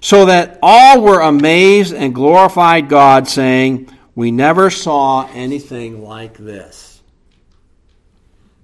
so 0.00 0.26
that 0.26 0.58
all 0.62 1.02
were 1.02 1.20
amazed 1.20 1.94
and 1.94 2.14
glorified 2.14 2.88
God, 2.88 3.28
saying, 3.28 3.90
We 4.14 4.30
never 4.30 4.70
saw 4.70 5.28
anything 5.32 6.02
like 6.02 6.38
this. 6.38 6.90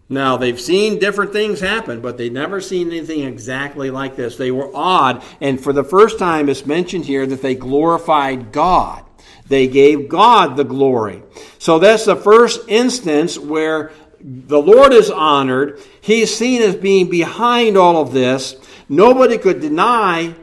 Now, 0.08 0.36
they've 0.36 0.60
seen 0.60 1.00
different 1.00 1.32
things 1.32 1.58
happen, 1.58 2.00
but 2.00 2.16
they've 2.16 2.32
never 2.32 2.60
seen 2.60 2.88
anything 2.88 3.24
exactly 3.24 3.90
like 3.90 4.14
this. 4.14 4.36
They 4.36 4.52
were 4.52 4.70
awed, 4.74 5.24
and 5.40 5.60
for 5.60 5.72
the 5.72 5.82
first 5.82 6.18
time, 6.18 6.48
it's 6.48 6.64
mentioned 6.64 7.04
here 7.04 7.26
that 7.26 7.42
they 7.42 7.56
glorified 7.56 8.52
God. 8.52 9.02
They 9.48 9.66
gave 9.66 10.08
God 10.08 10.56
the 10.56 10.64
glory. 10.64 11.22
So 11.58 11.78
that's 11.78 12.04
the 12.04 12.16
first 12.16 12.68
instance 12.68 13.38
where 13.38 13.90
the 14.20 14.60
Lord 14.60 14.92
is 14.92 15.10
honored. 15.10 15.80
He's 16.06 16.32
seen 16.32 16.62
as 16.62 16.76
being 16.76 17.10
behind 17.10 17.76
all 17.76 18.00
of 18.00 18.12
this. 18.12 18.54
Nobody 18.88 19.38
could 19.38 19.60
deny 19.60 20.36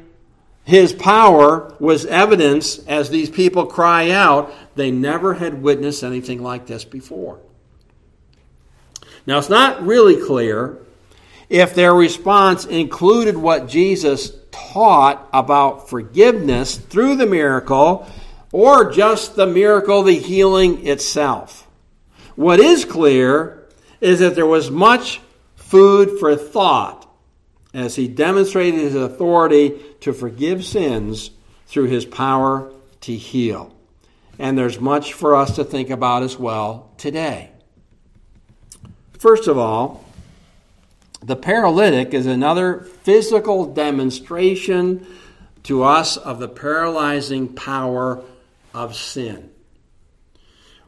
his 0.66 0.92
power 0.92 1.74
was 1.80 2.06
evidence 2.06 2.80
as 2.80 3.10
these 3.10 3.30
people 3.30 3.68
cry 3.68 4.10
out. 4.12 4.54
They 4.76 4.92
never 4.92 5.36
had 5.36 5.64
witnessed 5.64 6.04
anything 6.04 6.44
like 6.44 6.68
this 6.68 6.84
before. 6.84 7.40
Now, 9.26 9.38
it's 9.38 9.50
not 9.50 9.86
really 9.86 10.22
clear 10.26 10.80
if 11.48 11.74
their 11.74 11.94
response 11.94 12.66
included 12.66 13.38
what 13.38 13.70
Jesus 13.70 14.34
taught 14.52 15.30
about 15.32 15.90
forgiveness 15.90 16.76
through 16.76 17.16
the 17.16 17.26
miracle 17.26 18.06
or 18.52 18.92
just 18.92 19.38
the 19.38 19.48
miracle, 19.48 20.04
the 20.04 20.20
healing 20.20 20.86
itself. 20.86 21.66
What 22.36 22.60
is 22.60 22.84
clear 22.84 23.66
is 24.02 24.20
that 24.20 24.36
there 24.36 24.46
was 24.46 24.70
much 24.70 25.22
food 25.74 26.20
for 26.20 26.36
thought 26.36 27.12
as 27.74 27.96
he 27.96 28.08
demonstrated 28.08 28.80
his 28.80 28.94
authority 28.94 29.82
to 30.02 30.14
forgive 30.14 30.64
sins 30.64 31.32
through 31.66 31.86
his 31.86 32.06
power 32.06 32.72
to 33.02 33.16
heal. 33.16 33.76
And 34.38 34.56
there's 34.56 34.80
much 34.80 35.14
for 35.14 35.36
us 35.36 35.56
to 35.56 35.64
think 35.64 35.90
about 35.90 36.22
as 36.22 36.38
well 36.38 36.92
today. 37.00 37.50
First 39.14 39.48
of 39.48 39.58
all, 39.58 40.06
the 41.24 41.36
paralytic 41.36 42.14
is 42.14 42.28
another 42.28 42.82
physical 42.82 43.74
demonstration 43.74 45.08
to 45.64 45.82
us 45.82 46.18
of 46.18 46.38
the 46.38 46.50
paralyzing 46.50 47.48
power 47.52 48.22
of 48.76 48.96
sin. 48.96 49.50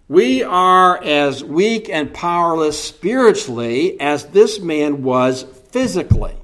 We 0.07 0.43
are 0.43 1.03
as 1.03 1.43
weak 1.43 1.89
and 1.89 2.13
powerless 2.13 2.79
spiritually 2.81 3.99
as 3.99 4.25
this 4.27 4.59
man 4.59 5.01
was 5.01 5.43
physically. 5.71 6.35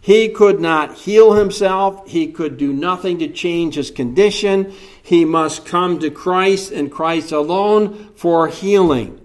He 0.00 0.30
could 0.30 0.60
not 0.60 0.94
heal 0.94 1.34
himself. 1.34 2.08
He 2.08 2.28
could 2.32 2.56
do 2.56 2.72
nothing 2.72 3.18
to 3.18 3.28
change 3.28 3.74
his 3.74 3.90
condition. 3.90 4.72
He 5.02 5.26
must 5.26 5.66
come 5.66 5.98
to 5.98 6.10
Christ 6.10 6.72
and 6.72 6.90
Christ 6.90 7.32
alone 7.32 8.12
for 8.14 8.48
healing. 8.48 9.20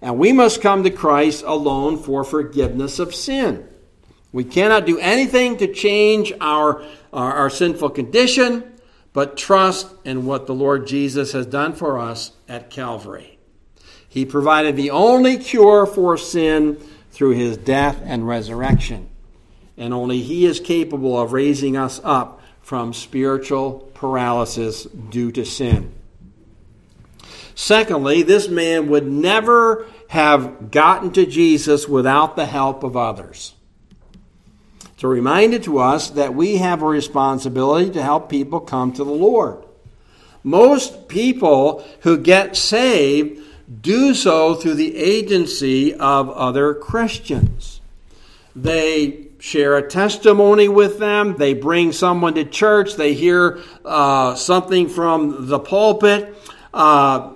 And 0.00 0.18
we 0.18 0.32
must 0.32 0.62
come 0.62 0.82
to 0.84 0.90
Christ 0.90 1.44
alone 1.46 1.98
for 1.98 2.24
forgiveness 2.24 2.98
of 2.98 3.14
sin. 3.14 3.68
We 4.32 4.44
cannot 4.44 4.86
do 4.86 4.98
anything 4.98 5.58
to 5.58 5.70
change 5.70 6.32
our, 6.40 6.82
our, 7.12 7.32
our 7.34 7.50
sinful 7.50 7.90
condition 7.90 8.72
but 9.16 9.34
trust 9.34 9.88
in 10.04 10.26
what 10.26 10.46
the 10.46 10.52
Lord 10.52 10.86
Jesus 10.86 11.32
has 11.32 11.46
done 11.46 11.72
for 11.72 11.98
us 11.98 12.32
at 12.50 12.68
Calvary. 12.68 13.38
He 14.06 14.26
provided 14.26 14.76
the 14.76 14.90
only 14.90 15.38
cure 15.38 15.86
for 15.86 16.18
sin 16.18 16.76
through 17.12 17.30
his 17.30 17.56
death 17.56 17.98
and 18.04 18.28
resurrection. 18.28 19.08
And 19.78 19.94
only 19.94 20.20
he 20.20 20.44
is 20.44 20.60
capable 20.60 21.18
of 21.18 21.32
raising 21.32 21.78
us 21.78 21.98
up 22.04 22.42
from 22.60 22.92
spiritual 22.92 23.90
paralysis 23.94 24.84
due 24.84 25.32
to 25.32 25.46
sin. 25.46 25.94
Secondly, 27.54 28.22
this 28.22 28.48
man 28.48 28.88
would 28.90 29.06
never 29.06 29.86
have 30.10 30.70
gotten 30.70 31.10
to 31.12 31.24
Jesus 31.24 31.88
without 31.88 32.36
the 32.36 32.44
help 32.44 32.84
of 32.84 32.98
others. 32.98 33.54
It's 34.96 35.04
a 35.04 35.08
reminder 35.08 35.58
to 35.58 35.78
us 35.78 36.08
that 36.08 36.34
we 36.34 36.56
have 36.56 36.80
a 36.80 36.86
responsibility 36.86 37.90
to 37.90 38.02
help 38.02 38.30
people 38.30 38.60
come 38.60 38.94
to 38.94 39.04
the 39.04 39.12
Lord. 39.12 39.62
Most 40.42 41.06
people 41.06 41.84
who 42.00 42.16
get 42.16 42.56
saved 42.56 43.42
do 43.82 44.14
so 44.14 44.54
through 44.54 44.76
the 44.76 44.96
agency 44.96 45.92
of 45.92 46.30
other 46.30 46.72
Christians. 46.72 47.82
They 48.54 49.26
share 49.38 49.76
a 49.76 49.86
testimony 49.86 50.66
with 50.66 50.98
them, 50.98 51.36
they 51.36 51.52
bring 51.52 51.92
someone 51.92 52.32
to 52.36 52.46
church, 52.46 52.94
they 52.94 53.12
hear 53.12 53.60
uh, 53.84 54.34
something 54.34 54.88
from 54.88 55.48
the 55.48 55.58
pulpit. 55.58 56.34
Uh, 56.72 57.32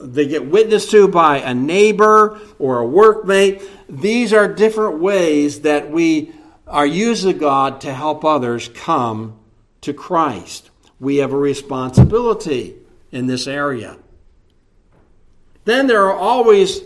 they 0.00 0.26
get 0.26 0.46
witnessed 0.46 0.90
to 0.92 1.06
by 1.08 1.40
a 1.40 1.52
neighbor 1.52 2.40
or 2.58 2.82
a 2.82 2.86
workmate. 2.86 3.62
These 3.90 4.32
are 4.32 4.48
different 4.48 5.00
ways 5.00 5.60
that 5.60 5.90
we 5.90 6.32
are 6.66 6.86
used 6.86 7.26
of 7.26 7.38
God 7.38 7.80
to 7.82 7.92
help 7.92 8.24
others 8.24 8.68
come 8.68 9.38
to 9.82 9.92
Christ. 9.92 10.70
We 10.98 11.16
have 11.16 11.32
a 11.32 11.38
responsibility 11.38 12.74
in 13.12 13.26
this 13.26 13.46
area. 13.46 13.98
Then 15.64 15.86
there 15.86 16.04
are 16.04 16.16
always 16.16 16.80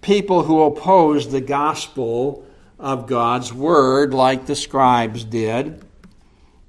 people 0.00 0.44
who 0.44 0.62
oppose 0.62 1.30
the 1.30 1.40
gospel 1.40 2.46
of 2.78 3.06
God's 3.06 3.52
word, 3.52 4.14
like 4.14 4.46
the 4.46 4.54
scribes 4.54 5.24
did. 5.24 5.82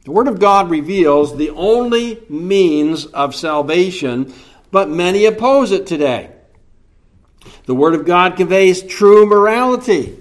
The 0.05 0.11
word 0.11 0.27
of 0.27 0.39
God 0.39 0.69
reveals 0.69 1.37
the 1.37 1.51
only 1.51 2.21
means 2.29 3.05
of 3.05 3.35
salvation, 3.35 4.33
but 4.71 4.89
many 4.89 5.25
oppose 5.25 5.71
it 5.71 5.85
today. 5.85 6.31
The 7.65 7.75
word 7.75 7.93
of 7.93 8.05
God 8.05 8.35
conveys 8.35 8.81
true 8.81 9.25
morality 9.25 10.17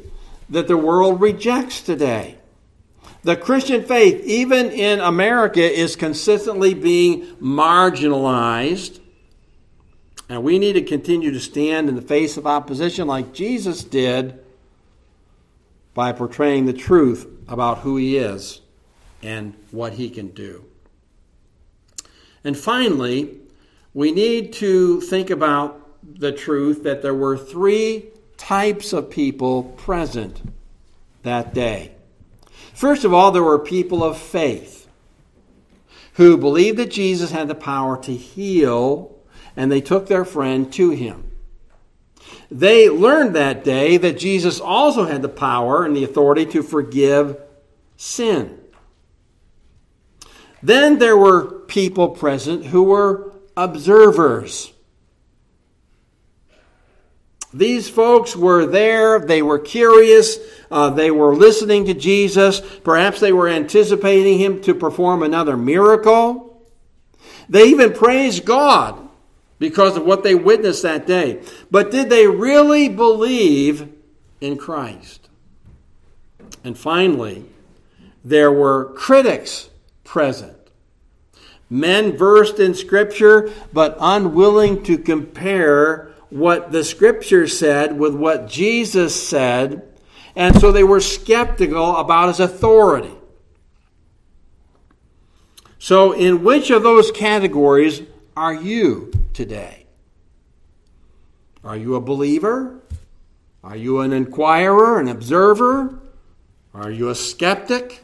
that 0.51 0.69
the 0.69 0.77
world 0.77 1.21
rejects 1.21 1.83
today. 1.83 2.39
The 3.23 3.37
Christian 3.37 3.85
faith, 3.85 4.25
even 4.25 4.71
in 4.71 5.01
America, 5.01 5.61
is 5.61 5.97
consistently 5.97 6.75
being 6.75 7.27
marginalized. 7.37 9.01
And 10.29 10.43
we 10.43 10.59
need 10.59 10.75
to 10.75 10.83
continue 10.83 11.33
to 11.33 11.41
stand 11.41 11.89
in 11.89 11.97
the 11.97 12.03
face 12.03 12.37
of 12.37 12.47
opposition 12.47 13.07
like 13.09 13.33
Jesus 13.33 13.83
did 13.83 14.39
by 15.95 16.13
portraying 16.13 16.67
the 16.67 16.73
truth 16.73 17.27
about 17.49 17.79
who 17.79 17.97
he 17.97 18.17
is 18.17 18.61
and 19.23 19.55
what 19.71 19.95
he 19.95 20.09
can 20.11 20.29
do. 20.29 20.65
And 22.45 22.57
finally, 22.57 23.41
we 23.95 24.13
need 24.13 24.53
to 24.55 25.01
think 25.01 25.31
about 25.31 25.85
the 26.21 26.31
truth 26.31 26.85
that 26.85 27.03
there 27.03 27.15
were 27.15 27.37
three 27.37 28.07
types 28.39 28.95
of 28.95 29.11
people 29.11 29.65
present 29.65 30.41
that 31.23 31.53
day. 31.53 31.93
First 32.73 33.05
of 33.05 33.13
all, 33.13 33.31
there 33.33 33.43
were 33.43 33.59
people 33.59 34.03
of 34.03 34.17
faith 34.17 34.89
who 36.15 36.39
believed 36.39 36.79
that 36.79 36.91
Jesus 36.91 37.31
had 37.31 37.49
the 37.49 37.55
power 37.55 38.01
to 38.03 38.15
heal, 38.15 39.15
and 39.57 39.71
they 39.71 39.81
took 39.81 40.07
their 40.07 40.25
friend 40.25 40.73
to 40.73 40.91
him. 40.91 41.31
They 42.51 42.89
learned 42.89 43.37
that 43.37 43.63
day 43.63 43.99
that 43.99 44.19
Jesus 44.19 44.61
also 44.61 45.05
had 45.05 45.23
the 45.23 45.29
power 45.29 45.85
and 45.85 45.95
the 45.95 46.05
authority 46.05 46.47
to 46.47 46.63
forgive 46.63 47.37
sin. 47.97 48.59
Then 50.63 50.99
there 50.99 51.17
were 51.17 51.61
people 51.67 52.09
present 52.09 52.67
who 52.67 52.85
were 52.85 53.33
observers. 53.57 54.73
These 57.53 57.89
folks 57.89 58.37
were 58.37 58.67
there, 58.67 59.19
they 59.21 59.41
were 59.41 59.59
curious, 59.59 60.39
uh, 60.71 60.91
they 60.91 61.11
were 61.11 61.35
listening 61.35 61.87
to 61.87 61.95
Jesus, 61.95 62.61
perhaps 62.61 63.21
they 63.21 63.33
were 63.33 63.49
anticipating 63.49 64.39
him 64.39 64.61
to 64.63 64.75
perform 64.75 65.23
another 65.23 65.57
miracle. 65.57 66.63
They 67.49 67.65
even 67.69 67.95
praised 67.95 68.45
God 68.45 69.09
because 69.59 69.97
of 69.97 70.05
what 70.05 70.23
they 70.23 70.35
witnessed 70.35 70.83
that 70.83 71.07
day. 71.07 71.43
But 71.71 71.91
did 71.91 72.11
they 72.11 72.27
really 72.27 72.89
believe 72.91 73.91
in 74.41 74.59
Christ? 74.59 75.29
And 76.65 76.77
finally, 76.77 77.47
there 78.25 78.53
were 78.53 78.93
critics 78.93 79.71
present. 80.05 80.55
Men 81.71 82.17
versed 82.17 82.59
in 82.59 82.75
Scripture, 82.75 83.51
but 83.73 83.97
unwilling 84.01 84.83
to 84.85 84.99
compare 84.99 86.08
what 86.31 86.73
the 86.73 86.85
Scripture 86.85 87.49
said 87.49 87.99
with 87.99 88.15
what 88.15 88.49
Jesus 88.49 89.29
said, 89.29 89.83
and 90.37 90.59
so 90.61 90.73
they 90.73 90.85
were 90.85 91.01
skeptical 91.01 91.97
about 91.97 92.29
his 92.29 92.41
authority. 92.41 93.15
So, 95.79 96.13
in 96.13 96.43
which 96.43 96.71
of 96.71 96.83
those 96.83 97.11
categories 97.11 98.03
are 98.37 98.55
you 98.55 99.13
today? 99.33 99.87
Are 101.65 101.77
you 101.77 101.95
a 101.95 102.01
believer? 102.01 102.81
Are 103.63 103.77
you 103.77 104.01
an 104.01 104.13
inquirer, 104.13 104.99
an 104.99 105.09
observer? 105.09 106.01
Are 106.73 106.91
you 106.91 107.11
a 107.11 107.15
skeptic? 107.15 108.03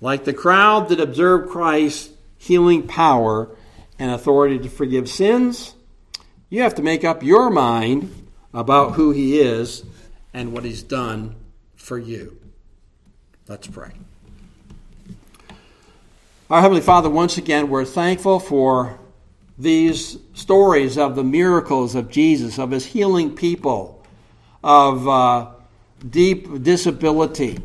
Like 0.00 0.24
the 0.24 0.32
crowd 0.32 0.88
that 0.88 1.00
observed 1.00 1.50
Christ's 1.50 2.10
healing 2.36 2.86
power 2.86 3.48
and 3.98 4.10
authority 4.10 4.58
to 4.58 4.68
forgive 4.68 5.08
sins, 5.08 5.75
you 6.48 6.62
have 6.62 6.74
to 6.76 6.82
make 6.82 7.04
up 7.04 7.22
your 7.22 7.50
mind 7.50 8.28
about 8.54 8.92
who 8.92 9.10
He 9.10 9.40
is 9.40 9.84
and 10.32 10.52
what 10.52 10.64
He's 10.64 10.82
done 10.82 11.34
for 11.74 11.98
you. 11.98 12.38
Let's 13.48 13.66
pray. 13.66 13.92
Our 16.48 16.60
Heavenly 16.60 16.82
Father, 16.82 17.10
once 17.10 17.38
again, 17.38 17.68
we're 17.68 17.84
thankful 17.84 18.38
for 18.38 18.98
these 19.58 20.18
stories 20.34 20.96
of 20.96 21.16
the 21.16 21.24
miracles 21.24 21.94
of 21.94 22.10
Jesus, 22.10 22.58
of 22.58 22.70
His 22.70 22.86
healing 22.86 23.34
people, 23.34 24.04
of 24.62 25.08
uh, 25.08 25.50
deep 26.08 26.62
disability. 26.62 27.58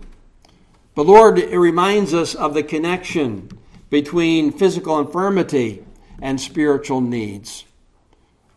But 0.96 1.06
Lord, 1.06 1.38
it 1.38 1.58
reminds 1.58 2.14
us 2.14 2.34
of 2.34 2.54
the 2.54 2.64
connection 2.64 3.50
between 3.90 4.52
physical 4.52 5.00
infirmity 5.00 5.86
and 6.22 6.40
spiritual 6.40 7.02
needs. 7.02 7.66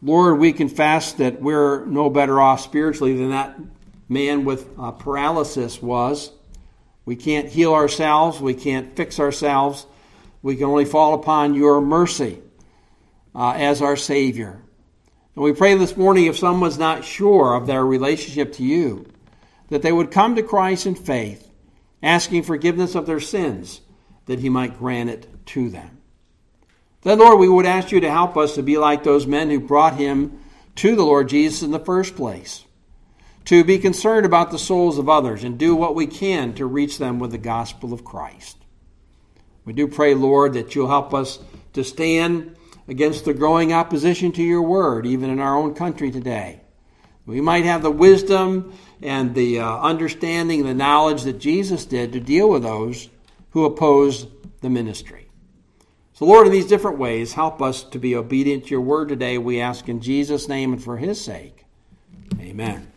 Lord, 0.04 0.38
we 0.38 0.52
confess 0.52 1.14
that 1.14 1.40
we're 1.40 1.86
no 1.86 2.10
better 2.10 2.38
off 2.38 2.60
spiritually 2.60 3.16
than 3.16 3.30
that 3.30 3.58
man 4.06 4.44
with 4.44 4.68
uh, 4.78 4.90
paralysis 4.90 5.80
was. 5.80 6.30
We 7.06 7.16
can't 7.16 7.48
heal 7.48 7.72
ourselves, 7.72 8.38
we 8.38 8.52
can't 8.52 8.94
fix 8.94 9.18
ourselves. 9.18 9.86
We 10.42 10.56
can 10.56 10.66
only 10.66 10.84
fall 10.84 11.14
upon 11.14 11.54
your 11.54 11.80
mercy 11.80 12.42
uh, 13.34 13.52
as 13.52 13.80
our 13.80 13.96
Savior. 13.96 14.60
And 15.34 15.42
we 15.42 15.54
pray 15.54 15.74
this 15.74 15.96
morning 15.96 16.26
if 16.26 16.36
someone's 16.36 16.78
not 16.78 17.06
sure 17.06 17.54
of 17.54 17.66
their 17.66 17.84
relationship 17.84 18.52
to 18.54 18.62
you, 18.62 19.06
that 19.70 19.80
they 19.80 19.90
would 19.90 20.10
come 20.10 20.36
to 20.36 20.42
Christ 20.42 20.84
in 20.84 20.96
faith, 20.96 21.50
asking 22.02 22.42
forgiveness 22.42 22.94
of 22.94 23.06
their 23.06 23.20
sins, 23.20 23.80
that 24.26 24.40
He 24.40 24.50
might 24.50 24.78
grant 24.78 25.08
it 25.08 25.46
to 25.46 25.70
them. 25.70 25.93
Then, 27.04 27.18
Lord, 27.18 27.38
we 27.38 27.48
would 27.48 27.66
ask 27.66 27.92
you 27.92 28.00
to 28.00 28.10
help 28.10 28.36
us 28.36 28.54
to 28.54 28.62
be 28.62 28.78
like 28.78 29.04
those 29.04 29.26
men 29.26 29.50
who 29.50 29.60
brought 29.60 29.96
Him 29.96 30.40
to 30.76 30.96
the 30.96 31.04
Lord 31.04 31.28
Jesus 31.28 31.62
in 31.62 31.70
the 31.70 31.78
first 31.78 32.16
place, 32.16 32.64
to 33.44 33.62
be 33.62 33.78
concerned 33.78 34.24
about 34.24 34.50
the 34.50 34.58
souls 34.58 34.98
of 34.98 35.08
others 35.08 35.44
and 35.44 35.58
do 35.58 35.76
what 35.76 35.94
we 35.94 36.06
can 36.06 36.54
to 36.54 36.64
reach 36.66 36.98
them 36.98 37.18
with 37.18 37.30
the 37.30 37.38
gospel 37.38 37.92
of 37.92 38.04
Christ. 38.04 38.56
We 39.66 39.74
do 39.74 39.86
pray, 39.86 40.14
Lord, 40.14 40.54
that 40.54 40.74
you'll 40.74 40.88
help 40.88 41.12
us 41.12 41.38
to 41.74 41.84
stand 41.84 42.56
against 42.88 43.26
the 43.26 43.34
growing 43.34 43.72
opposition 43.72 44.32
to 44.32 44.42
your 44.42 44.62
word, 44.62 45.06
even 45.06 45.30
in 45.30 45.40
our 45.40 45.56
own 45.56 45.74
country 45.74 46.10
today. 46.10 46.62
We 47.26 47.40
might 47.40 47.64
have 47.64 47.82
the 47.82 47.90
wisdom 47.90 48.74
and 49.02 49.34
the 49.34 49.60
uh, 49.60 49.78
understanding 49.78 50.60
and 50.60 50.68
the 50.68 50.74
knowledge 50.74 51.22
that 51.22 51.38
Jesus 51.38 51.84
did 51.86 52.12
to 52.12 52.20
deal 52.20 52.48
with 52.48 52.62
those 52.62 53.08
who 53.50 53.64
oppose 53.64 54.26
the 54.60 54.70
ministry. 54.70 55.23
So, 56.14 56.26
Lord, 56.26 56.46
in 56.46 56.52
these 56.52 56.68
different 56.68 56.96
ways, 56.96 57.32
help 57.32 57.60
us 57.60 57.82
to 57.82 57.98
be 57.98 58.14
obedient 58.14 58.64
to 58.64 58.70
your 58.70 58.80
word 58.80 59.08
today. 59.08 59.36
We 59.36 59.60
ask 59.60 59.88
in 59.88 60.00
Jesus' 60.00 60.48
name 60.48 60.72
and 60.72 60.82
for 60.82 60.96
his 60.96 61.20
sake. 61.20 61.64
Amen. 62.40 62.93